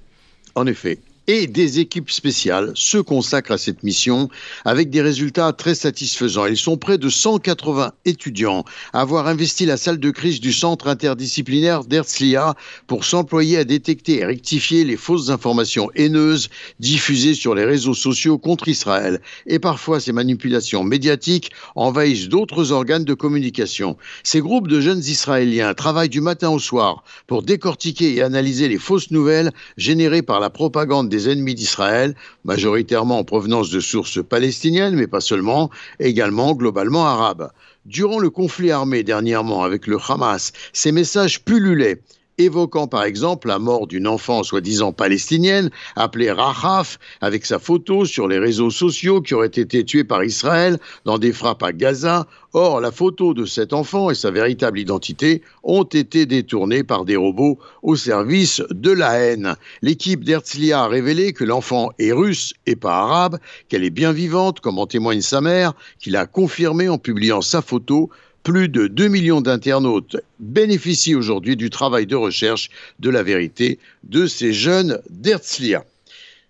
En 0.54 0.68
effet, 0.68 1.00
et 1.26 1.46
des 1.46 1.80
équipes 1.80 2.10
spéciales 2.10 2.72
se 2.74 2.98
consacrent 2.98 3.52
à 3.52 3.58
cette 3.58 3.82
mission 3.82 4.28
avec 4.64 4.90
des 4.90 5.00
résultats 5.00 5.52
très 5.52 5.74
satisfaisants. 5.74 6.46
Ils 6.46 6.56
sont 6.56 6.76
près 6.76 6.98
de 6.98 7.08
180 7.08 7.92
étudiants 8.04 8.64
à 8.92 9.00
avoir 9.00 9.26
investi 9.26 9.64
la 9.64 9.76
salle 9.76 9.98
de 9.98 10.10
crise 10.10 10.40
du 10.40 10.52
centre 10.52 10.86
interdisciplinaire 10.88 11.84
d'Herzliya 11.84 12.54
pour 12.86 13.04
s'employer 13.04 13.58
à 13.58 13.64
détecter 13.64 14.20
et 14.20 14.24
rectifier 14.24 14.84
les 14.84 14.96
fausses 14.96 15.30
informations 15.30 15.90
haineuses 15.94 16.48
diffusées 16.80 17.34
sur 17.34 17.54
les 17.54 17.64
réseaux 17.64 17.94
sociaux 17.94 18.38
contre 18.38 18.68
Israël. 18.68 19.20
Et 19.46 19.58
parfois, 19.58 20.00
ces 20.00 20.12
manipulations 20.12 20.84
médiatiques 20.84 21.50
envahissent 21.74 22.28
d'autres 22.28 22.72
organes 22.72 23.04
de 23.04 23.14
communication. 23.14 23.96
Ces 24.22 24.40
groupes 24.40 24.68
de 24.68 24.80
jeunes 24.80 24.98
Israéliens 24.98 25.74
travaillent 25.74 26.08
du 26.08 26.20
matin 26.20 26.50
au 26.50 26.58
soir 26.58 27.04
pour 27.26 27.42
décortiquer 27.42 28.14
et 28.14 28.22
analyser 28.22 28.68
les 28.68 28.78
fausses 28.78 29.10
nouvelles 29.10 29.52
générées 29.76 30.22
par 30.22 30.40
la 30.40 30.50
propagande 30.50 31.13
des 31.14 31.28
ennemis 31.30 31.54
d'Israël, 31.54 32.16
majoritairement 32.44 33.18
en 33.20 33.24
provenance 33.24 33.70
de 33.70 33.78
sources 33.78 34.20
palestiniennes, 34.20 34.96
mais 34.96 35.06
pas 35.06 35.20
seulement, 35.20 35.70
également 36.00 36.54
globalement 36.54 37.06
arabes. 37.06 37.50
Durant 37.86 38.18
le 38.18 38.30
conflit 38.30 38.72
armé 38.72 39.04
dernièrement 39.04 39.62
avec 39.62 39.86
le 39.86 39.98
Hamas, 40.08 40.52
ces 40.72 40.90
messages 40.90 41.44
pullulaient 41.44 42.00
évoquant 42.38 42.86
par 42.86 43.04
exemple 43.04 43.48
la 43.48 43.58
mort 43.58 43.86
d'une 43.86 44.08
enfant 44.08 44.42
soi-disant 44.42 44.92
palestinienne 44.92 45.70
appelée 45.96 46.30
Rahaf, 46.30 46.98
avec 47.20 47.46
sa 47.46 47.58
photo 47.58 48.04
sur 48.04 48.28
les 48.28 48.38
réseaux 48.38 48.70
sociaux 48.70 49.20
qui 49.20 49.34
aurait 49.34 49.46
été 49.46 49.84
tuée 49.84 50.04
par 50.04 50.24
Israël 50.24 50.78
dans 51.04 51.18
des 51.18 51.32
frappes 51.32 51.62
à 51.62 51.72
Gaza. 51.72 52.26
Or, 52.56 52.80
la 52.80 52.92
photo 52.92 53.34
de 53.34 53.46
cet 53.46 53.72
enfant 53.72 54.10
et 54.10 54.14
sa 54.14 54.30
véritable 54.30 54.78
identité 54.78 55.42
ont 55.64 55.82
été 55.82 56.24
détournées 56.24 56.84
par 56.84 57.04
des 57.04 57.16
robots 57.16 57.58
au 57.82 57.96
service 57.96 58.62
de 58.70 58.92
la 58.92 59.14
haine. 59.18 59.56
L'équipe 59.82 60.22
d'Herzliya 60.22 60.84
a 60.84 60.86
révélé 60.86 61.32
que 61.32 61.42
l'enfant 61.42 61.90
est 61.98 62.12
russe 62.12 62.54
et 62.66 62.76
pas 62.76 62.94
arabe, 62.94 63.38
qu'elle 63.68 63.82
est 63.82 63.90
bien 63.90 64.12
vivante, 64.12 64.60
comme 64.60 64.78
en 64.78 64.86
témoigne 64.86 65.20
sa 65.20 65.40
mère, 65.40 65.72
qui 65.98 66.10
l'a 66.10 66.26
confirmé 66.26 66.88
en 66.88 66.98
publiant 66.98 67.42
sa 67.42 67.60
photo 67.60 68.08
plus 68.44 68.68
de 68.68 68.86
2 68.86 69.08
millions 69.08 69.40
d'internautes 69.40 70.16
bénéficient 70.38 71.16
aujourd'hui 71.16 71.56
du 71.56 71.70
travail 71.70 72.06
de 72.06 72.14
recherche 72.14 72.70
de 73.00 73.10
la 73.10 73.24
vérité 73.24 73.80
de 74.04 74.26
ces 74.26 74.52
jeunes 74.52 75.00
d'Herzliya. 75.10 75.84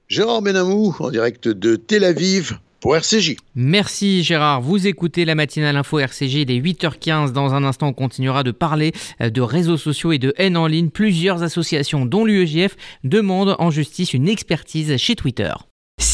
Gérard 0.08 0.42
Benamou, 0.42 0.94
en 0.98 1.10
direct 1.10 1.48
de 1.48 1.76
Tel 1.76 2.04
Aviv, 2.04 2.58
pour 2.80 2.94
RCJ. 2.96 3.36
Merci 3.54 4.22
Gérard. 4.22 4.60
Vous 4.60 4.86
écoutez 4.86 5.24
la 5.24 5.34
matinale 5.34 5.76
info 5.76 5.98
RCJ, 5.98 6.40
est 6.40 6.60
8h15. 6.60 7.32
Dans 7.32 7.54
un 7.54 7.64
instant, 7.64 7.88
on 7.88 7.92
continuera 7.94 8.42
de 8.42 8.50
parler 8.50 8.92
euh, 9.22 9.30
de 9.30 9.40
réseaux 9.40 9.78
sociaux 9.78 10.12
et 10.12 10.18
de 10.18 10.34
haine 10.36 10.58
en 10.58 10.66
ligne. 10.66 10.90
Plusieurs 10.90 11.42
associations, 11.42 12.04
dont 12.04 12.26
l'UEJF, 12.26 12.76
demandent 13.02 13.56
en 13.58 13.70
justice 13.70 14.12
une 14.12 14.28
expertise 14.28 14.98
chez 14.98 15.16
Twitter. 15.16 15.52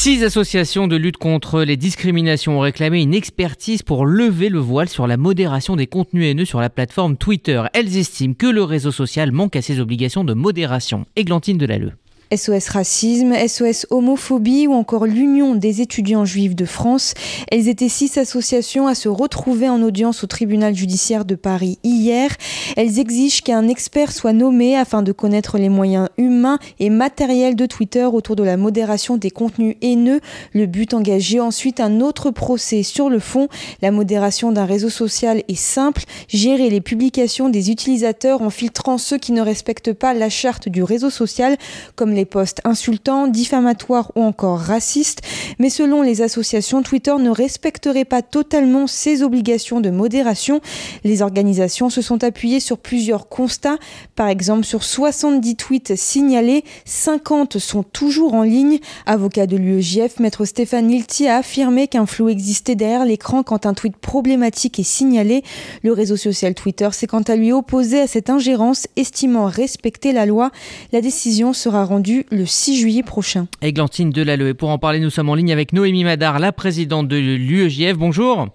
Six 0.03 0.25
associations 0.25 0.89
de 0.89 0.97
lutte 0.97 1.19
contre 1.19 1.63
les 1.63 1.77
discriminations 1.77 2.57
ont 2.57 2.61
réclamé 2.61 3.03
une 3.03 3.13
expertise 3.13 3.83
pour 3.83 4.07
lever 4.07 4.49
le 4.49 4.59
voile 4.59 4.89
sur 4.89 5.07
la 5.07 5.19
modération 5.19 5.77
des 5.77 5.87
contenus 5.87 6.25
haineux 6.25 6.47
sur 6.47 6.59
la 6.59 6.71
plateforme 6.71 7.19
Twitter. 7.19 7.63
Elles 7.75 7.99
estiment 7.99 8.33
que 8.33 8.47
le 8.47 8.63
réseau 8.63 8.93
social 8.93 9.31
manque 9.31 9.57
à 9.57 9.63
ses 9.63 9.79
obligations 9.79 10.25
de 10.25 10.33
modération. 10.33 11.05
Églantine 11.17 11.59
Delalleux. 11.59 11.93
SOS 12.35 12.69
Racisme, 12.69 13.35
SOS 13.35 13.87
Homophobie 13.91 14.69
ou 14.69 14.73
encore 14.75 15.05
l'Union 15.05 15.57
des 15.57 15.81
étudiants 15.81 16.25
juifs 16.25 16.55
de 16.55 16.65
France. 16.65 17.15
Elles 17.51 17.69
étaient 17.69 17.89
six 17.89 18.17
associations 18.19 18.87
à 18.87 18.95
se 18.95 19.09
retrouver 19.09 19.69
en 19.69 19.83
audience 19.83 20.23
au 20.23 20.29
tribunal 20.29 20.75
judiciaire 20.75 21.25
de 21.25 21.35
Paris 21.35 21.79
hier. 21.83 22.31
Elles 22.77 23.01
exigent 23.01 23.43
qu'un 23.43 23.67
expert 23.67 24.13
soit 24.13 24.33
nommé 24.33 24.77
afin 24.77 25.03
de 25.03 25.11
connaître 25.11 25.59
les 25.59 25.69
moyens 25.69 26.09
humains 26.19 26.59
et 26.79 26.89
matériels 26.89 27.57
de 27.57 27.67
Twitter 27.67 28.05
autour 28.05 28.37
de 28.37 28.45
la 28.45 28.57
modération 28.57 29.17
des 29.17 29.33
contenus 29.33 29.77
haineux. 29.83 30.21
Le 30.53 30.67
but 30.67 30.95
engagé 30.95 31.41
ensuite 31.41 31.81
un 31.81 32.01
autre 32.01 32.31
procès 32.31 32.85
sur 32.85 33.11
le 33.11 33.19
fond. 33.19 33.49
La 33.83 33.91
modération 33.91 34.53
d'un 34.53 34.67
réseau 34.67 34.89
social 34.89 35.43
est 35.49 35.55
simple, 35.55 36.05
gérer 36.29 36.71
les 36.71 36.81
publications 36.81 37.49
des 37.49 37.73
utilisateurs 37.73 38.43
en 38.43 38.51
filtrant 38.51 38.99
ceux 38.99 39.19
qui 39.19 39.33
ne 39.33 39.43
respectent 39.43 39.93
pas 39.93 40.15
la 40.15 40.29
charte 40.29 40.69
du 40.69 40.85
réseau 40.85 41.11
social 41.11 41.57
comme 41.97 42.13
les 42.13 42.20
les 42.21 42.27
posts 42.27 42.61
insultants, 42.65 43.29
diffamatoires 43.29 44.13
ou 44.15 44.23
encore 44.23 44.59
racistes. 44.59 45.23
Mais 45.59 45.71
selon 45.71 46.03
les 46.03 46.21
associations, 46.21 46.83
Twitter 46.83 47.15
ne 47.19 47.31
respecterait 47.31 48.05
pas 48.05 48.21
totalement 48.21 48.87
ses 48.87 49.23
obligations 49.23 49.81
de 49.81 49.89
modération. 49.89 50.61
Les 51.03 51.23
organisations 51.23 51.89
se 51.89 52.03
sont 52.03 52.23
appuyées 52.23 52.61
sur 52.61 52.77
plusieurs 52.77 53.31
constats. 53.31 53.79
Par 54.17 54.29
exemple, 54.29 54.65
sur 54.65 54.85
70 54.85 55.57
tweets 55.57 55.97
signalés, 55.97 56.63
50 56.85 57.59
sont 57.59 57.83
toujours 57.83 58.35
en 58.35 58.43
ligne. 58.43 58.81
Avocat 59.07 59.47
de 59.47 59.57
l'UEJF, 59.57 60.21
maître 60.21 60.45
Stéphane 60.45 60.91
Ilti 60.91 61.27
a 61.27 61.37
affirmé 61.39 61.89
qu'un 61.89 62.05
flou 62.05 62.29
existait 62.29 62.75
derrière 62.75 63.07
l'écran 63.07 63.43
quand 63.43 63.65
un 63.65 63.73
tweet 63.73 63.97
problématique 63.97 64.79
est 64.79 64.83
signalé. 64.83 65.43
Le 65.83 65.93
réseau 65.95 66.19
social 66.19 66.55
Twitter 66.55 66.91
s'est 66.93 67.07
quant 67.07 67.23
à 67.23 67.35
lui 67.35 67.51
opposé 67.51 67.99
à 67.99 68.07
cette 68.07 68.29
ingérence, 68.29 68.89
estimant 68.97 69.47
respecter 69.47 70.13
la 70.13 70.27
loi. 70.27 70.51
La 70.93 71.01
décision 71.01 71.55
sera 71.55 71.87
rendue 71.87 72.10
le 72.31 72.47
6 72.47 72.81
juillet 72.81 73.03
prochain. 73.03 73.47
Églantine 73.63 74.11
Delalleux. 74.11 74.49
Et 74.49 74.55
pour 74.55 74.71
en 74.71 74.79
parler, 74.79 75.01
nous 75.01 75.11
sommes 75.11 75.29
en 75.29 75.35
ligne 75.35 75.53
avec 75.53 75.73
Noémie 75.73 76.05
Madar, 76.05 76.39
la 76.39 76.53
présidente 76.53 77.09
de 77.09 77.17
l'UEJF. 77.17 77.97
Bonjour. 77.97 78.49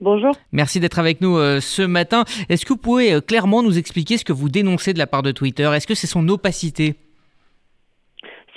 Bonjour. 0.00 0.32
Merci 0.52 0.78
d'être 0.78 0.98
avec 0.98 1.20
nous 1.22 1.38
euh, 1.38 1.60
ce 1.60 1.82
matin. 1.82 2.24
Est-ce 2.50 2.66
que 2.66 2.74
vous 2.74 2.80
pouvez 2.80 3.14
euh, 3.14 3.20
clairement 3.20 3.62
nous 3.62 3.78
expliquer 3.78 4.18
ce 4.18 4.24
que 4.24 4.32
vous 4.32 4.50
dénoncez 4.50 4.92
de 4.92 4.98
la 4.98 5.06
part 5.06 5.22
de 5.22 5.32
Twitter? 5.32 5.70
Est-ce 5.74 5.86
que 5.86 5.94
c'est 5.94 6.06
son 6.06 6.28
opacité? 6.28 6.96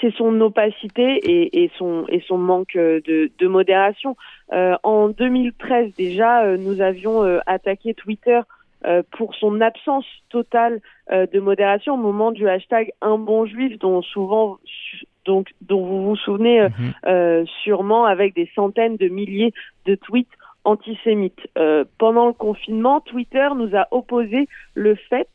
C'est 0.01 0.13
son 0.15 0.39
opacité 0.41 1.19
et, 1.23 1.71
son, 1.77 2.05
et 2.07 2.23
son 2.27 2.37
manque 2.37 2.75
euh, 2.75 3.01
de, 3.05 3.47
modération. 3.47 4.15
en 4.51 5.09
2013 5.09 5.93
déjà, 5.97 6.57
nous 6.57 6.81
avions 6.81 7.23
attaqué 7.45 7.93
Twitter 7.93 8.39
euh, 8.85 9.03
pour 9.17 9.35
son 9.35 9.59
absence 9.59 10.05
totale 10.29 10.79
euh, 11.11 11.27
de 11.27 11.41
modération 11.41 11.95
au 11.95 11.97
moment 11.97 12.31
du 12.31 12.47
hashtag 12.47 12.93
un 13.01 13.17
bon 13.17 13.45
juif 13.45 13.77
dont 13.77 14.01
souvent 14.01 14.57
donc 15.25 15.49
dont 15.59 15.85
vous 15.85 16.05
vous 16.05 16.15
souvenez 16.15 16.61
euh, 16.61 17.41
mhm. 17.41 17.47
sûrement 17.61 18.05
avec 18.05 18.35
des 18.35 18.49
centaines 18.55 18.95
de 18.95 19.09
milliers 19.09 19.53
de 19.85 19.95
tweets 19.95 20.29
antisémites. 20.63 21.47
pendant 21.97 22.27
le 22.27 22.33
confinement, 22.33 23.01
Twitter 23.01 23.49
nous 23.55 23.75
a 23.75 23.87
opposé 23.91 24.47
le 24.75 24.95
fait 24.95 25.29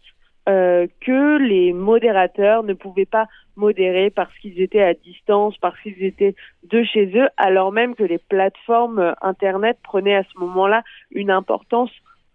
que 0.46 1.38
les 1.38 1.72
modérateurs 1.72 2.62
ne 2.62 2.74
pouvaient 2.74 3.06
pas 3.06 3.26
modérer 3.56 4.10
parce 4.10 4.36
qu'ils 4.38 4.60
étaient 4.60 4.82
à 4.82 4.94
distance, 4.94 5.56
parce 5.58 5.80
qu'ils 5.80 6.02
étaient 6.02 6.34
de 6.70 6.82
chez 6.84 7.10
eux, 7.18 7.28
alors 7.36 7.72
même 7.72 7.94
que 7.94 8.04
les 8.04 8.18
plateformes 8.18 9.14
Internet 9.22 9.78
prenaient 9.82 10.16
à 10.16 10.24
ce 10.24 10.38
moment-là 10.38 10.82
une 11.10 11.30
importance 11.30 11.90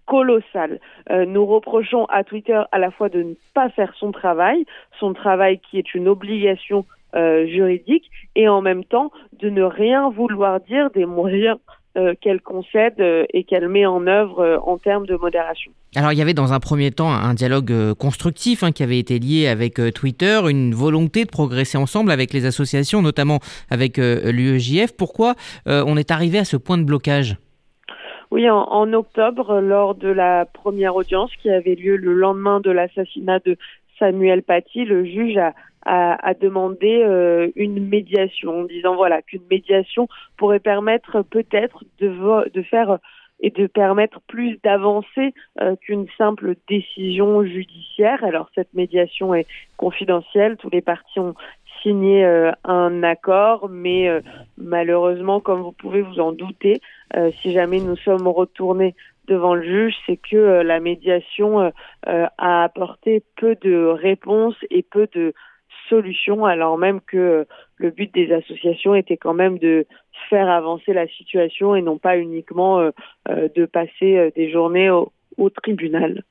colossale. 0.10 0.80
Euh, 1.12 1.26
nous 1.26 1.46
reprochons 1.46 2.06
à 2.06 2.24
Twitter 2.24 2.60
à 2.72 2.80
la 2.80 2.90
fois 2.92 3.10
de 3.10 3.22
ne 3.22 3.34
pas 3.54 3.70
faire 3.70 3.94
son 3.98 4.12
travail, 4.12 4.66
son 5.00 5.14
travail 5.14 5.60
qui 5.60 5.78
est 5.78 5.94
une 5.94 6.08
obligation 6.08 6.86
euh, 7.16 7.46
juridique, 7.48 8.10
et 8.36 8.48
en 8.50 8.62
même 8.62 8.84
temps 8.84 9.12
de 9.40 9.50
ne 9.50 9.64
rien 9.64 10.10
vouloir 10.10 10.60
dire 10.62 10.90
des 10.92 11.06
moyens 11.06 11.58
euh, 11.98 12.14
qu'elle 12.22 12.42
concède 12.42 13.00
et 13.34 13.44
qu'elle 13.44 13.68
met 13.68 13.86
en 13.86 14.08
œuvre 14.08 14.62
en 14.66 14.78
termes 14.78 15.06
de 15.06 15.16
modération. 15.16 15.72
Alors 15.96 16.12
il 16.12 16.20
y 16.20 16.22
avait 16.22 16.36
dans 16.36 16.54
un 16.54 16.60
premier 16.60 16.92
temps 16.92 17.12
un 17.12 17.34
dialogue 17.34 17.94
constructif 17.94 18.64
hein, 18.64 18.72
qui 18.72 18.84
avait 18.84 19.00
été 19.00 19.20
lié 19.20 19.48
avec 19.48 19.80
Twitter, 19.94 20.40
une 20.50 20.74
volonté 20.74 21.26
de 21.26 21.30
progresser 21.30 21.78
ensemble 21.78 22.12
avec 22.12 22.34
les 22.34 22.46
associations, 22.46 23.02
notamment 23.02 23.40
avec 23.70 23.98
l'UEJF. 23.98 24.96
Pourquoi 24.96 25.36
on 25.66 25.98
est 25.98 26.12
arrivé 26.12 26.38
à 26.40 26.46
ce 26.46 26.58
point 26.58 26.78
de 26.78 26.84
blocage? 26.84 27.38
Oui, 28.32 28.50
en, 28.50 28.64
en, 28.64 28.94
octobre, 28.94 29.60
lors 29.60 29.96
de 29.96 30.10
la 30.10 30.46
première 30.46 30.96
audience 30.96 31.36
qui 31.38 31.50
avait 31.50 31.76
lieu 31.76 31.96
le 31.96 32.14
lendemain 32.14 32.60
de 32.60 32.70
l'assassinat 32.70 33.40
de 33.40 33.58
Samuel 33.98 34.44
Paty, 34.44 34.86
le 34.86 35.04
juge 35.04 35.38
a, 35.38 35.54
a, 35.86 36.34
demandé 36.34 37.02
euh, 37.04 37.50
une 37.56 37.88
médiation, 37.88 38.62
en 38.62 38.64
disant 38.64 38.96
voilà 38.96 39.22
qu'une 39.22 39.44
médiation 39.50 40.08
pourrait 40.38 40.60
permettre 40.60 41.22
peut-être 41.24 41.84
de, 42.00 42.50
de 42.50 42.62
faire 42.64 43.00
et 43.42 43.52
de 43.52 43.68
permettre 43.68 44.20
plus 44.28 44.60
d'avancer 44.64 45.34
euh, 45.62 45.76
qu'une 45.78 46.08
simple 46.18 46.56
décision 46.68 47.44
judiciaire. 47.44 48.24
Alors 48.24 48.50
cette 48.54 48.74
médiation 48.74 49.34
est 49.34 49.48
confidentielle, 49.78 50.58
tous 50.58 50.70
les 50.70 50.82
partis 50.82 51.20
ont 51.20 51.36
signé 51.82 52.26
euh, 52.26 52.52
un 52.66 53.04
accord, 53.04 53.70
mais 53.70 54.10
malheureusement, 54.58 55.40
comme 55.40 55.62
vous 55.62 55.72
pouvez 55.72 56.02
vous 56.02 56.20
en 56.20 56.34
douter, 56.34 56.82
si 57.42 57.52
jamais 57.52 57.80
nous 57.80 57.98
sommes 57.98 58.28
retournés 58.28 58.96
devant 59.28 59.56
le 59.56 59.64
juge, 59.64 59.96
c'est 60.06 60.18
que 60.18 60.62
la 60.62 60.80
médiation 60.80 61.72
a 62.06 62.64
apporté 62.64 63.24
peu 63.38 63.56
de 63.62 63.86
réponses 63.86 64.56
et 64.70 64.84
peu 64.84 65.08
de 65.14 65.34
solution, 65.90 66.46
alors 66.46 66.78
même 66.78 67.02
que 67.02 67.46
le 67.78 67.92
but 67.92 68.14
des 68.14 68.32
associations 68.32 68.96
était 68.96 69.18
quand 69.18 69.34
même 69.34 69.58
de 69.58 69.86
faire 70.30 70.50
avancer 70.50 70.94
la 70.94 71.08
situation 71.08 71.76
et 71.76 71.82
non 71.82 71.98
pas 71.98 72.18
uniquement 72.18 72.80
euh, 72.80 72.92
euh, 73.30 73.48
de 73.56 73.66
passer 73.66 74.18
euh, 74.18 74.30
des 74.36 74.52
journées 74.52 74.90
au, 74.90 75.12
tribunal. 75.64 76.24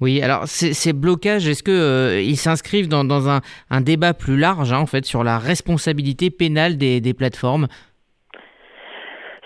Oui, 0.00 0.22
alors 0.22 0.46
ces, 0.46 0.92
blocages, 0.94 1.46
est-ce 1.46 1.62
qu'ils 1.62 2.38
s'inscrivent 2.38 2.88
dans, 2.88 3.28
un, 3.28 3.80
débat 3.82 4.14
plus 4.14 4.38
large 4.38 4.72
hein, 4.72 4.78
en 4.78 4.86
fait 4.86 5.04
sur 5.04 5.22
la 5.22 5.38
responsabilité 5.38 6.30
pénale 6.30 6.78
des, 6.78 7.14
plateformes? 7.14 7.68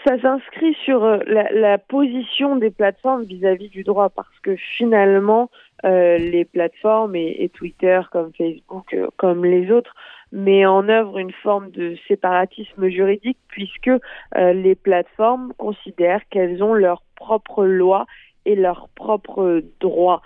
Ça 0.04 0.20
s'inscrit 0.20 0.74
sur 0.84 1.04
la, 1.26 1.78
position 1.78 2.56
des 2.56 2.70
plateformes 2.70 3.24
vis-à-vis 3.24 3.68
du 3.68 3.82
droit 3.82 4.08
parce 4.08 4.38
que 4.42 4.56
finalement, 4.56 5.50
euh, 5.84 6.18
les 6.18 6.44
plateformes 6.44 7.14
et, 7.16 7.50
Twitter 7.54 8.00
comme 8.10 8.32
Facebook, 8.36 8.92
euh, 8.94 9.08
comme 9.16 9.44
les 9.44 9.70
autres, 9.70 9.94
met 10.32 10.66
en 10.66 10.88
œuvre 10.88 11.18
une 11.18 11.32
forme 11.32 11.70
de 11.70 11.96
séparatisme 12.06 12.88
juridique 12.88 13.38
puisque 13.48 13.88
euh, 13.88 14.52
les 14.52 14.74
plateformes 14.74 15.52
considèrent 15.56 16.26
qu'elles 16.28 16.62
ont 16.62 16.74
leur 16.74 17.02
propre 17.16 17.64
loi 17.64 18.06
et 18.44 18.54
leurs 18.54 18.88
propres 18.94 19.62
droits 19.80 20.22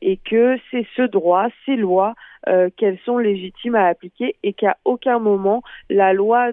et 0.00 0.16
que 0.16 0.58
c'est 0.70 0.86
ce 0.96 1.02
droit, 1.02 1.48
ces 1.66 1.76
lois 1.76 2.14
qu'elles 2.76 2.98
sont 3.04 3.18
légitimes 3.18 3.74
à 3.74 3.86
appliquer 3.86 4.36
et 4.42 4.52
qu'à 4.52 4.76
aucun 4.84 5.18
moment 5.18 5.62
la 5.90 6.12
loi 6.12 6.52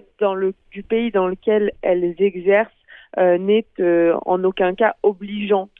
du 0.70 0.82
pays 0.82 1.10
dans 1.10 1.26
lequel 1.26 1.72
elles 1.82 2.14
exercent 2.18 2.70
n'est 3.16 3.66
en 3.78 4.44
aucun 4.44 4.74
cas 4.74 4.94
obligeante 5.02 5.70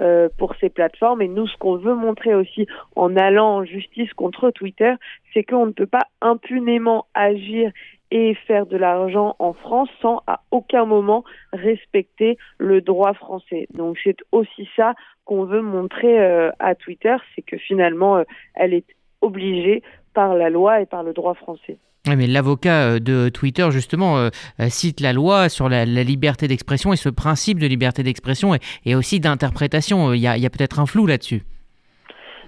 euh, 0.00 0.28
pour 0.38 0.56
ces 0.56 0.70
plateformes. 0.70 1.22
Et 1.22 1.28
nous, 1.28 1.46
ce 1.46 1.56
qu'on 1.56 1.76
veut 1.76 1.94
montrer 1.94 2.34
aussi 2.34 2.66
en 2.96 3.14
allant 3.16 3.58
en 3.58 3.64
justice 3.64 4.12
contre 4.14 4.50
Twitter, 4.50 4.92
c'est 5.32 5.44
qu'on 5.44 5.66
ne 5.66 5.70
peut 5.70 5.86
pas 5.86 6.08
impunément 6.20 7.06
agir 7.14 7.70
et 8.10 8.34
faire 8.46 8.66
de 8.66 8.76
l'argent 8.76 9.36
en 9.38 9.52
France 9.52 9.88
sans 10.00 10.22
à 10.26 10.40
aucun 10.50 10.84
moment 10.84 11.24
respecter 11.52 12.38
le 12.58 12.80
droit 12.80 13.14
français. 13.14 13.66
Donc 13.74 13.98
c'est 14.02 14.16
aussi 14.32 14.68
ça 14.76 14.94
qu'on 15.24 15.44
veut 15.44 15.62
montrer 15.62 16.20
euh, 16.20 16.50
à 16.58 16.74
Twitter, 16.74 17.16
c'est 17.34 17.42
que 17.42 17.56
finalement 17.56 18.18
euh, 18.18 18.24
elle 18.54 18.74
est 18.74 18.86
obligée 19.20 19.82
par 20.12 20.34
la 20.34 20.50
loi 20.50 20.80
et 20.80 20.86
par 20.86 21.02
le 21.02 21.12
droit 21.12 21.34
français. 21.34 21.78
Mais 22.06 22.26
l'avocat 22.26 22.82
euh, 22.82 22.98
de 22.98 23.30
Twitter, 23.30 23.66
justement, 23.70 24.28
cite 24.68 25.00
la 25.00 25.14
loi 25.14 25.48
sur 25.48 25.70
la, 25.70 25.86
liberté 25.86 26.46
d'expression 26.46 26.92
et 26.92 26.96
ce 26.96 27.08
principe 27.08 27.58
de 27.58 27.66
liberté 27.66 28.02
d'expression 28.02 28.54
et, 28.84 28.94
aussi 28.94 29.20
d'interprétation. 29.20 30.12
Il 30.12 30.20
y 30.20 30.26
a, 30.28 30.50
peut-être 30.50 30.78
un 30.78 30.86
flou 30.86 31.06
là-dessus. 31.06 31.42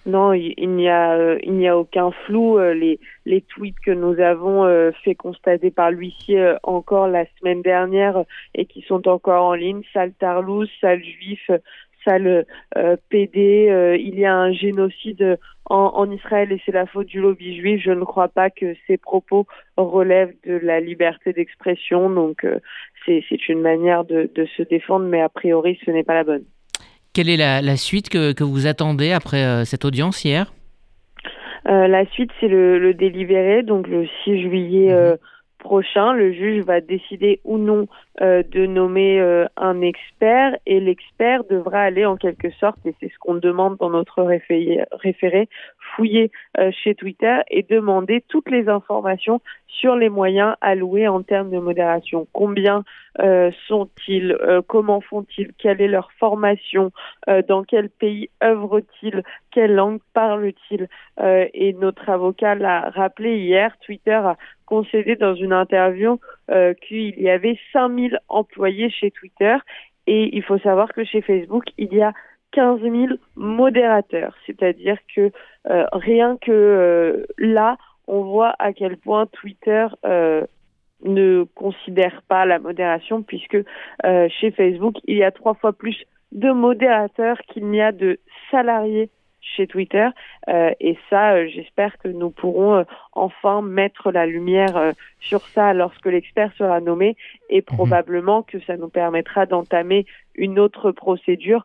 Non, 0.07 0.33
il 0.33 0.71
n'y 0.71 0.88
a, 0.88 1.37
il 1.42 1.55
n'y 1.55 1.69
a 1.69 1.77
aucun 1.77 2.11
flou. 2.25 2.59
Les, 2.59 3.01
les 3.25 3.42
tweets 3.42 3.81
que 3.85 3.90
nous 3.90 4.21
avons 4.21 4.92
fait 5.03 5.14
constater 5.16 5.71
par 5.71 5.90
l'huissier 5.90 6.55
encore 6.62 7.09
la 7.09 7.25
semaine 7.38 7.61
dernière 7.62 8.25
et 8.55 8.66
qui 8.66 8.83
sont 8.83 9.09
encore 9.09 9.45
en 9.45 9.55
ligne, 9.55 9.83
sale 9.92 10.12
tarlouse, 10.12 10.71
sale 10.81 11.03
juif, 11.03 11.51
sale 12.05 12.47
PD, 13.09 13.99
il 14.01 14.19
y 14.19 14.25
a 14.25 14.35
un 14.35 14.53
génocide 14.53 15.38
en, 15.69 16.11
Israël 16.11 16.53
et 16.53 16.61
c'est 16.64 16.73
la 16.73 16.87
faute 16.87 17.07
du 17.07 17.21
lobby 17.21 17.57
juif. 17.57 17.83
Je 17.83 17.90
ne 17.90 18.05
crois 18.05 18.29
pas 18.29 18.51
que 18.51 18.75
ces 18.87 18.97
propos 18.97 19.47
relèvent 19.77 20.35
de 20.45 20.55
la 20.55 20.81
liberté 20.81 21.33
d'expression. 21.33 22.11
Donc 22.11 22.45
euh, 22.45 22.61
c'est 23.05 23.49
une 23.49 23.61
manière 23.61 24.05
de, 24.05 24.31
se 24.57 24.62
défendre, 24.62 25.07
mais 25.07 25.21
a 25.21 25.29
priori 25.29 25.79
ce 25.85 25.90
n'est 25.90 26.05
pas 26.05 26.14
la 26.14 26.25
bonne. 26.25 26.45
Quelle 27.16 27.31
est 27.31 27.38
la, 27.38 27.76
suite 27.79 28.11
que, 28.11 28.44
vous 28.44 28.66
attendez 28.66 29.11
après 29.11 29.42
euh, 29.42 29.64
cette 29.64 29.87
audience 29.87 30.22
hier? 30.22 30.52
Euh, 31.66 31.88
La 31.88 32.05
suite 32.11 32.31
c'est 32.38 32.46
le, 32.46 32.92
délibéré, 32.92 33.62
donc 33.62 33.88
le 33.88 34.07
6 34.24 34.42
juillet. 34.42 34.92
Mhm 34.92 35.16
prochain, 35.66 36.12
le 36.12 36.33
juge 36.33 36.64
va 36.64 36.81
décider 36.81 37.40
ou 37.44 37.59
non 37.59 37.88
euh, 38.20 38.42
de 38.42 38.66
nommer 38.66 39.20
euh, 39.20 39.46
un 39.57 39.81
expert 39.83 40.57
et 40.64 40.79
l'expert 40.79 41.42
devra 41.50 41.81
aller 41.81 42.07
en 42.07 42.16
quelque 42.16 42.50
sorte, 42.61 42.79
et 42.87 42.94
c'est 43.00 43.09
ce 43.09 43.18
qu'on 43.18 43.35
demande 43.35 43.76
dans 43.79 43.90
notre 43.90 44.22
référé, 44.22 45.48
fouiller 45.96 46.30
euh, 46.59 46.70
chez 46.70 46.94
Twitter 46.94 47.40
et 47.50 47.62
demander 47.62 48.22
toutes 48.28 48.50
les 48.50 48.68
informations 48.68 49.40
sur 49.66 49.96
les 49.96 50.09
moyens 50.09 50.54
alloués 50.61 51.09
en 51.09 51.22
termes 51.22 51.50
de 51.50 51.59
modération. 51.59 52.26
Combien 52.32 52.85
sont-ils 53.66 54.37
Comment 54.66 55.00
font-ils 55.00 55.52
Quelle 55.59 55.80
est 55.80 55.88
leur 55.88 56.12
formation 56.12 56.92
Dans 57.48 57.62
quel 57.62 57.88
pays 57.88 58.28
œuvrent-ils 58.42 59.22
Quelle 59.50 59.74
langue 59.74 60.00
parlent-ils 60.14 60.88
Et 61.22 61.72
notre 61.74 62.09
avocat 62.09 62.54
l'a 62.54 62.90
rappelé 62.90 63.38
hier, 63.38 63.76
Twitter 63.85 64.12
a 64.12 64.37
concédé 64.66 65.16
dans 65.16 65.35
une 65.35 65.52
interview 65.52 66.18
euh, 66.50 66.74
qu'il 66.74 67.18
y 67.20 67.30
avait 67.30 67.59
5000 67.72 68.18
employés 68.28 68.90
chez 68.90 69.11
Twitter 69.11 69.56
et 70.06 70.37
il 70.37 70.42
faut 70.42 70.59
savoir 70.59 70.92
que 70.92 71.04
chez 71.04 71.22
Facebook, 71.22 71.64
il 71.78 71.92
y 71.94 72.02
a 72.02 72.12
15 72.57 72.81
000 72.81 72.95
modérateurs, 73.37 74.35
c'est-à-dire 74.47 74.97
que 75.14 75.31
euh, 75.71 75.85
rien 75.92 76.38
que 76.40 76.51
euh, 76.51 77.27
là, 77.37 77.77
on 78.09 78.23
voit 78.23 78.55
à 78.59 78.73
quel 78.73 78.97
point 78.97 79.27
Twitter 79.27 79.87
ne 81.05 81.45
considère 81.55 82.23
pas 82.29 82.47
la 82.47 82.59
modération 82.59 83.23
puisque 83.23 83.59
chez 84.05 84.51
Facebook, 84.53 84.95
il 85.05 85.16
y 85.16 85.25
a 85.25 85.31
trois 85.31 85.55
fois 85.55 85.73
plus 85.73 85.97
de 86.33 86.51
modérateurs 86.51 87.38
qu'il 87.49 87.66
n'y 87.66 87.83
a 87.83 87.92
de 87.92 88.19
salariés 88.51 89.11
chez 89.54 89.66
Twitter. 89.66 90.09
Euh, 90.48 90.70
et 90.80 90.96
ça, 91.11 91.35
euh, 91.35 91.48
j'espère 91.48 91.98
que 91.98 92.09
nous 92.09 92.30
pourrons 92.30 92.76
euh, 92.76 92.85
enfin 93.12 93.62
mettre 93.62 94.11
la 94.11 94.26
lumière 94.26 94.92
sur 95.20 95.40
ça 95.48 95.72
lorsque 95.72 96.06
l'expert 96.06 96.52
sera 96.56 96.80
nommé 96.80 97.16
et 97.48 97.59
mhm. 97.59 97.76
probablement 97.76 98.42
que 98.42 98.59
ça 98.61 98.76
nous 98.76 98.88
permettra 98.88 99.46
d'entamer 99.46 100.06
une 100.35 100.59
autre 100.59 100.92
procédure 100.92 101.64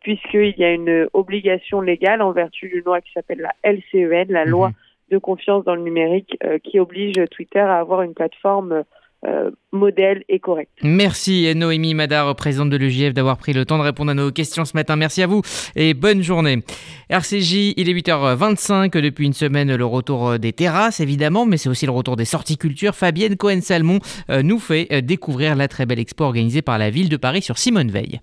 puisqu'il 0.00 0.58
y 0.58 0.64
a 0.64 0.72
une 0.72 1.08
obligation 1.14 1.80
légale 1.80 2.20
en 2.20 2.32
vertu 2.32 2.68
d'une 2.68 2.84
loi 2.84 3.00
qui 3.00 3.12
s'appelle 3.12 3.40
la 3.40 3.54
LCEN, 3.72 4.30
la 4.30 4.44
loi 4.44 4.68
mhm. 4.68 4.74
de 5.12 5.18
confiance 5.18 5.64
dans 5.64 5.74
le 5.74 5.80
numérique, 5.80 6.36
qui 6.64 6.78
oblige 6.78 7.14
Twitter 7.30 7.60
à 7.60 7.78
avoir 7.78 8.02
une 8.02 8.12
plateforme 8.12 8.84
euh, 9.26 9.50
modèle 9.72 10.24
et 10.28 10.38
correct. 10.38 10.70
Merci 10.82 11.54
Noémie 11.54 11.94
Madar, 11.94 12.34
présidente 12.36 12.70
de 12.70 12.76
l'UJF, 12.76 13.12
d'avoir 13.12 13.36
pris 13.36 13.52
le 13.52 13.64
temps 13.64 13.78
de 13.78 13.82
répondre 13.82 14.10
à 14.10 14.14
nos 14.14 14.30
questions 14.30 14.64
ce 14.64 14.76
matin. 14.76 14.96
Merci 14.96 15.22
à 15.22 15.26
vous 15.26 15.42
et 15.76 15.94
bonne 15.94 16.22
journée. 16.22 16.62
RCJ, 17.10 17.74
il 17.76 17.88
est 17.88 17.94
8h25. 17.94 18.98
Depuis 18.98 19.26
une 19.26 19.32
semaine, 19.32 19.74
le 19.74 19.84
retour 19.84 20.38
des 20.38 20.52
terrasses, 20.52 21.00
évidemment, 21.00 21.46
mais 21.46 21.56
c'est 21.56 21.68
aussi 21.68 21.86
le 21.86 21.92
retour 21.92 22.16
des 22.16 22.24
sorties 22.24 22.56
culture. 22.56 22.94
Fabienne 22.94 23.36
Cohen-Salmon 23.36 23.98
euh, 24.30 24.42
nous 24.42 24.58
fait 24.58 24.86
euh, 24.92 25.00
découvrir 25.00 25.56
la 25.56 25.68
très 25.68 25.86
belle 25.86 25.98
expo 25.98 26.24
organisée 26.24 26.62
par 26.62 26.78
la 26.78 26.90
ville 26.90 27.08
de 27.08 27.16
Paris 27.16 27.42
sur 27.42 27.58
Simone 27.58 27.90
Veil. 27.90 28.20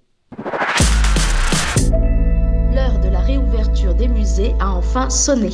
Musée 4.28 4.56
a 4.60 4.72
enfin 4.72 5.10
sonné. 5.10 5.52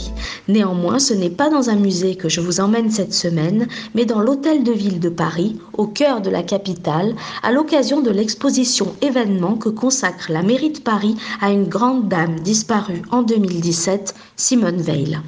Néanmoins, 0.47 0.97
ce 0.97 1.13
n'est 1.13 1.29
pas 1.29 1.49
dans 1.49 1.69
un 1.69 1.75
musée 1.75 2.15
que 2.15 2.29
je 2.29 2.41
vous 2.41 2.59
emmène 2.59 2.89
cette 2.89 3.13
semaine, 3.13 3.67
mais 3.93 4.05
dans 4.05 4.19
l'Hôtel 4.19 4.63
de 4.63 4.71
Ville 4.71 4.99
de 4.99 5.09
Paris, 5.09 5.59
au 5.77 5.85
cœur 5.85 6.21
de 6.21 6.29
la 6.29 6.43
capitale, 6.43 7.15
à 7.43 7.51
l'occasion 7.51 8.01
de 8.01 8.09
l'exposition 8.09 8.95
événement 9.01 9.55
que 9.55 9.69
consacre 9.69 10.31
la 10.31 10.41
mairie 10.41 10.71
de 10.71 10.79
Paris 10.79 11.15
à 11.41 11.51
une 11.51 11.67
grande 11.67 12.07
dame 12.09 12.39
disparue 12.39 13.03
en 13.11 13.21
2017, 13.21 14.15
Simone 14.37 14.81
Veil. 14.81 15.19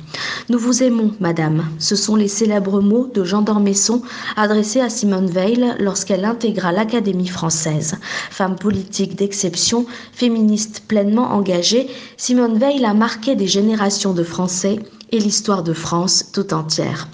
Nous 0.49 0.57
vous 0.57 0.81
aimons, 0.81 1.11
madame. 1.19 1.65
Ce 1.79 1.95
sont 1.95 2.15
les 2.15 2.27
célèbres 2.27 2.81
mots 2.81 3.09
de 3.13 3.23
Jean 3.23 3.41
d'Ormesson 3.41 4.01
adressés 4.35 4.81
à 4.81 4.89
Simone 4.89 5.27
Veil 5.27 5.73
lorsqu'elle 5.79 6.25
intégra 6.25 6.71
l'Académie 6.71 7.27
française. 7.27 7.97
Femme 8.31 8.55
politique 8.55 9.15
d'exception, 9.15 9.85
féministe 10.13 10.83
pleinement 10.87 11.31
engagée, 11.31 11.87
Simone 12.17 12.57
Veil 12.57 12.83
a 12.85 12.93
marqué 12.93 13.34
des 13.35 13.47
générations 13.47 14.13
de 14.13 14.23
Français 14.23 14.79
et 15.11 15.19
l'histoire 15.19 15.63
de 15.63 15.73
France 15.73 16.31
tout 16.33 16.53
entière. 16.53 17.07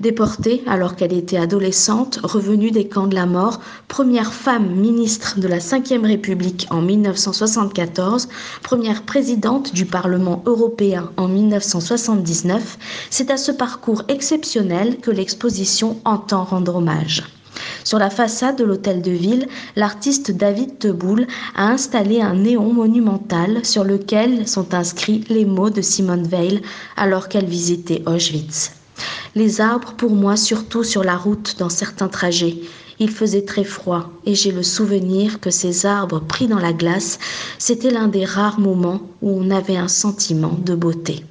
Déportée 0.00 0.62
alors 0.66 0.96
qu'elle 0.96 1.12
était 1.12 1.36
adolescente, 1.38 2.18
revenue 2.22 2.70
des 2.70 2.88
camps 2.88 3.06
de 3.06 3.14
la 3.14 3.26
mort, 3.26 3.60
première 3.88 4.32
femme 4.32 4.74
ministre 4.74 5.38
de 5.38 5.48
la 5.48 5.58
Ve 5.58 6.02
République 6.02 6.66
en 6.70 6.82
1974, 6.82 8.28
première 8.62 9.02
présidente 9.02 9.72
du 9.74 9.86
Parlement 9.86 10.42
européen 10.46 11.10
en 11.16 11.28
1979, 11.28 12.78
c'est 13.10 13.30
à 13.30 13.36
ce 13.36 13.52
parcours 13.52 14.02
exceptionnel 14.08 14.98
que 14.98 15.10
l'exposition 15.10 15.98
entend 16.04 16.44
rendre 16.44 16.76
hommage. 16.76 17.35
Sur 17.84 17.98
la 17.98 18.10
façade 18.10 18.56
de 18.56 18.64
l'hôtel 18.64 19.02
de 19.02 19.10
ville, 19.10 19.48
l'artiste 19.76 20.30
David 20.30 20.78
Teboul 20.78 21.26
a 21.54 21.68
installé 21.68 22.20
un 22.20 22.34
néon 22.34 22.72
monumental 22.72 23.64
sur 23.64 23.84
lequel 23.84 24.46
sont 24.48 24.74
inscrits 24.74 25.24
les 25.28 25.44
mots 25.44 25.70
de 25.70 25.82
Simone 25.82 26.26
Veil 26.26 26.62
alors 26.96 27.28
qu'elle 27.28 27.46
visitait 27.46 28.02
Auschwitz. 28.06 28.72
Les 29.34 29.60
arbres 29.60 29.92
pour 29.92 30.12
moi 30.12 30.36
surtout 30.36 30.82
sur 30.82 31.04
la 31.04 31.16
route 31.16 31.56
dans 31.58 31.68
certains 31.68 32.08
trajets. 32.08 32.58
Il 32.98 33.10
faisait 33.10 33.44
très 33.44 33.64
froid 33.64 34.10
et 34.24 34.34
j'ai 34.34 34.52
le 34.52 34.62
souvenir 34.62 35.40
que 35.40 35.50
ces 35.50 35.84
arbres 35.84 36.20
pris 36.20 36.48
dans 36.48 36.58
la 36.58 36.72
glace, 36.72 37.18
c'était 37.58 37.90
l'un 37.90 38.08
des 38.08 38.24
rares 38.24 38.58
moments 38.58 39.02
où 39.20 39.38
on 39.38 39.50
avait 39.50 39.76
un 39.76 39.88
sentiment 39.88 40.58
de 40.64 40.74
beauté. 40.74 41.22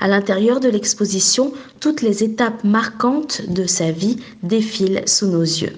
À 0.00 0.08
l'intérieur 0.08 0.60
de 0.60 0.68
l'exposition, 0.68 1.52
toutes 1.80 2.02
les 2.02 2.22
étapes 2.22 2.64
marquantes 2.64 3.42
de 3.48 3.66
sa 3.66 3.90
vie 3.90 4.18
défilent 4.42 5.02
sous 5.06 5.26
nos 5.26 5.42
yeux. 5.42 5.72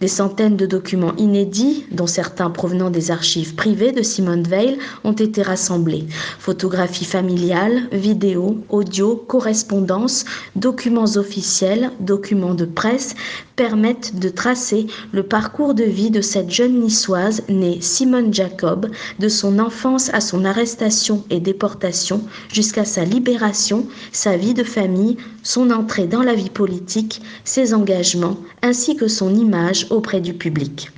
Des 0.00 0.08
centaines 0.08 0.56
de 0.56 0.66
documents 0.66 1.16
inédits, 1.16 1.86
dont 1.90 2.06
certains 2.06 2.50
provenant 2.50 2.90
des 2.90 3.10
archives 3.10 3.54
privées 3.54 3.92
de 3.92 4.02
Simone 4.02 4.44
Veil, 4.44 4.78
ont 5.02 5.12
été 5.12 5.42
rassemblés. 5.42 6.04
Photographies 6.38 7.04
familiales, 7.04 7.88
vidéos, 7.92 8.58
audio, 8.68 9.16
correspondances, 9.16 10.24
documents 10.56 11.16
officiels, 11.16 11.90
documents 12.00 12.54
de 12.54 12.64
presse 12.64 13.14
permettent 13.56 14.18
de 14.18 14.28
tracer 14.28 14.86
le 15.12 15.22
parcours 15.22 15.74
de 15.74 15.84
vie 15.84 16.10
de 16.10 16.20
cette 16.20 16.50
jeune 16.50 16.80
niçoise 16.80 17.42
née 17.48 17.78
Simone 17.80 18.34
Jacob, 18.34 18.90
de 19.18 19.28
son 19.28 19.58
enfance 19.58 20.12
à 20.12 20.20
son 20.20 20.44
arrestation 20.44 21.24
et 21.30 21.40
déportation 21.40 22.22
jusqu'à 22.52 22.84
sa 22.84 23.04
libération, 23.04 23.63
sa 24.12 24.36
vie 24.36 24.54
de 24.54 24.64
famille, 24.64 25.16
son 25.42 25.70
entrée 25.70 26.06
dans 26.06 26.22
la 26.22 26.34
vie 26.34 26.50
politique, 26.50 27.22
ses 27.44 27.74
engagements, 27.74 28.38
ainsi 28.62 28.96
que 28.96 29.08
son 29.08 29.34
image 29.34 29.86
auprès 29.90 30.20
du 30.20 30.34
public. 30.34 30.90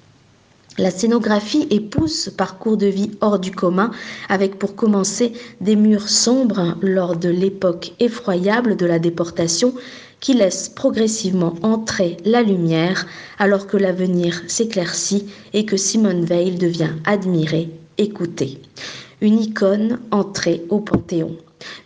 La 0.79 0.91
scénographie 0.91 1.67
épouse 1.71 2.15
ce 2.15 2.31
parcours 2.31 2.77
de 2.77 2.87
vie 2.87 3.13
hors 3.23 3.39
du 3.39 3.51
commun, 3.51 3.91
avec 4.29 4.59
pour 4.59 4.75
commencer 4.75 5.33
des 5.63 5.75
murs 5.75 6.09
sombres 6.09 6.77
lors 6.83 7.17
de 7.17 7.31
l'époque 7.31 7.93
effroyable 7.99 8.77
de 8.77 8.85
la 8.85 8.99
déportation, 8.99 9.73
qui 10.21 10.35
laissent 10.35 10.69
progressivement 10.69 11.55
entrer 11.63 12.19
la 12.25 12.43
lumière 12.43 13.07
alors 13.39 13.67
que 13.67 13.77
l'avenir 13.77 14.43
s'éclaircit 14.49 15.27
et 15.55 15.65
que 15.65 15.77
Simone 15.77 16.25
Veil 16.25 16.57
devient 16.57 16.93
admirée, 17.05 17.71
écoutée. 17.97 18.61
Une 19.23 19.39
icône 19.39 19.99
entrée 20.11 20.63
au 20.69 20.81
Panthéon. 20.81 21.37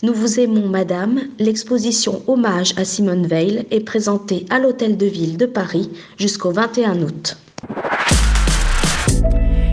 Nous 0.02 0.14
vous 0.14 0.40
aimons, 0.40 0.68
Madame. 0.68 1.20
L'exposition 1.38 2.22
Hommage 2.26 2.74
à 2.76 2.84
Simone 2.84 3.26
Veil 3.26 3.66
est 3.70 3.80
présentée 3.80 4.46
à 4.50 4.58
l'Hôtel 4.58 4.96
de 4.96 5.06
Ville 5.06 5.36
de 5.36 5.46
Paris 5.46 5.90
jusqu'au 6.18 6.50
21 6.52 7.02
août. 7.02 7.36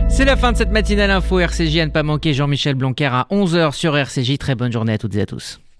C'est 0.10 0.26
la 0.26 0.36
fin 0.36 0.52
de 0.52 0.58
cette 0.58 0.72
matinale 0.72 1.12
info 1.12 1.40
RCJ 1.40 1.78
à 1.78 1.86
ne 1.86 1.92
pas 1.92 2.04
manquer 2.04 2.34
Jean-Michel 2.34 2.76
Blanquer 2.76 3.06
à 3.06 3.28
11h 3.30 3.74
sur 3.74 3.96
RCJ. 3.96 4.38
Très 4.40 4.56
bonne 4.56 4.72
journée 4.72 4.94
à 4.94 4.98
toutes 4.98 5.16
et 5.16 5.22
à 5.22 5.26
tous. 5.26 5.60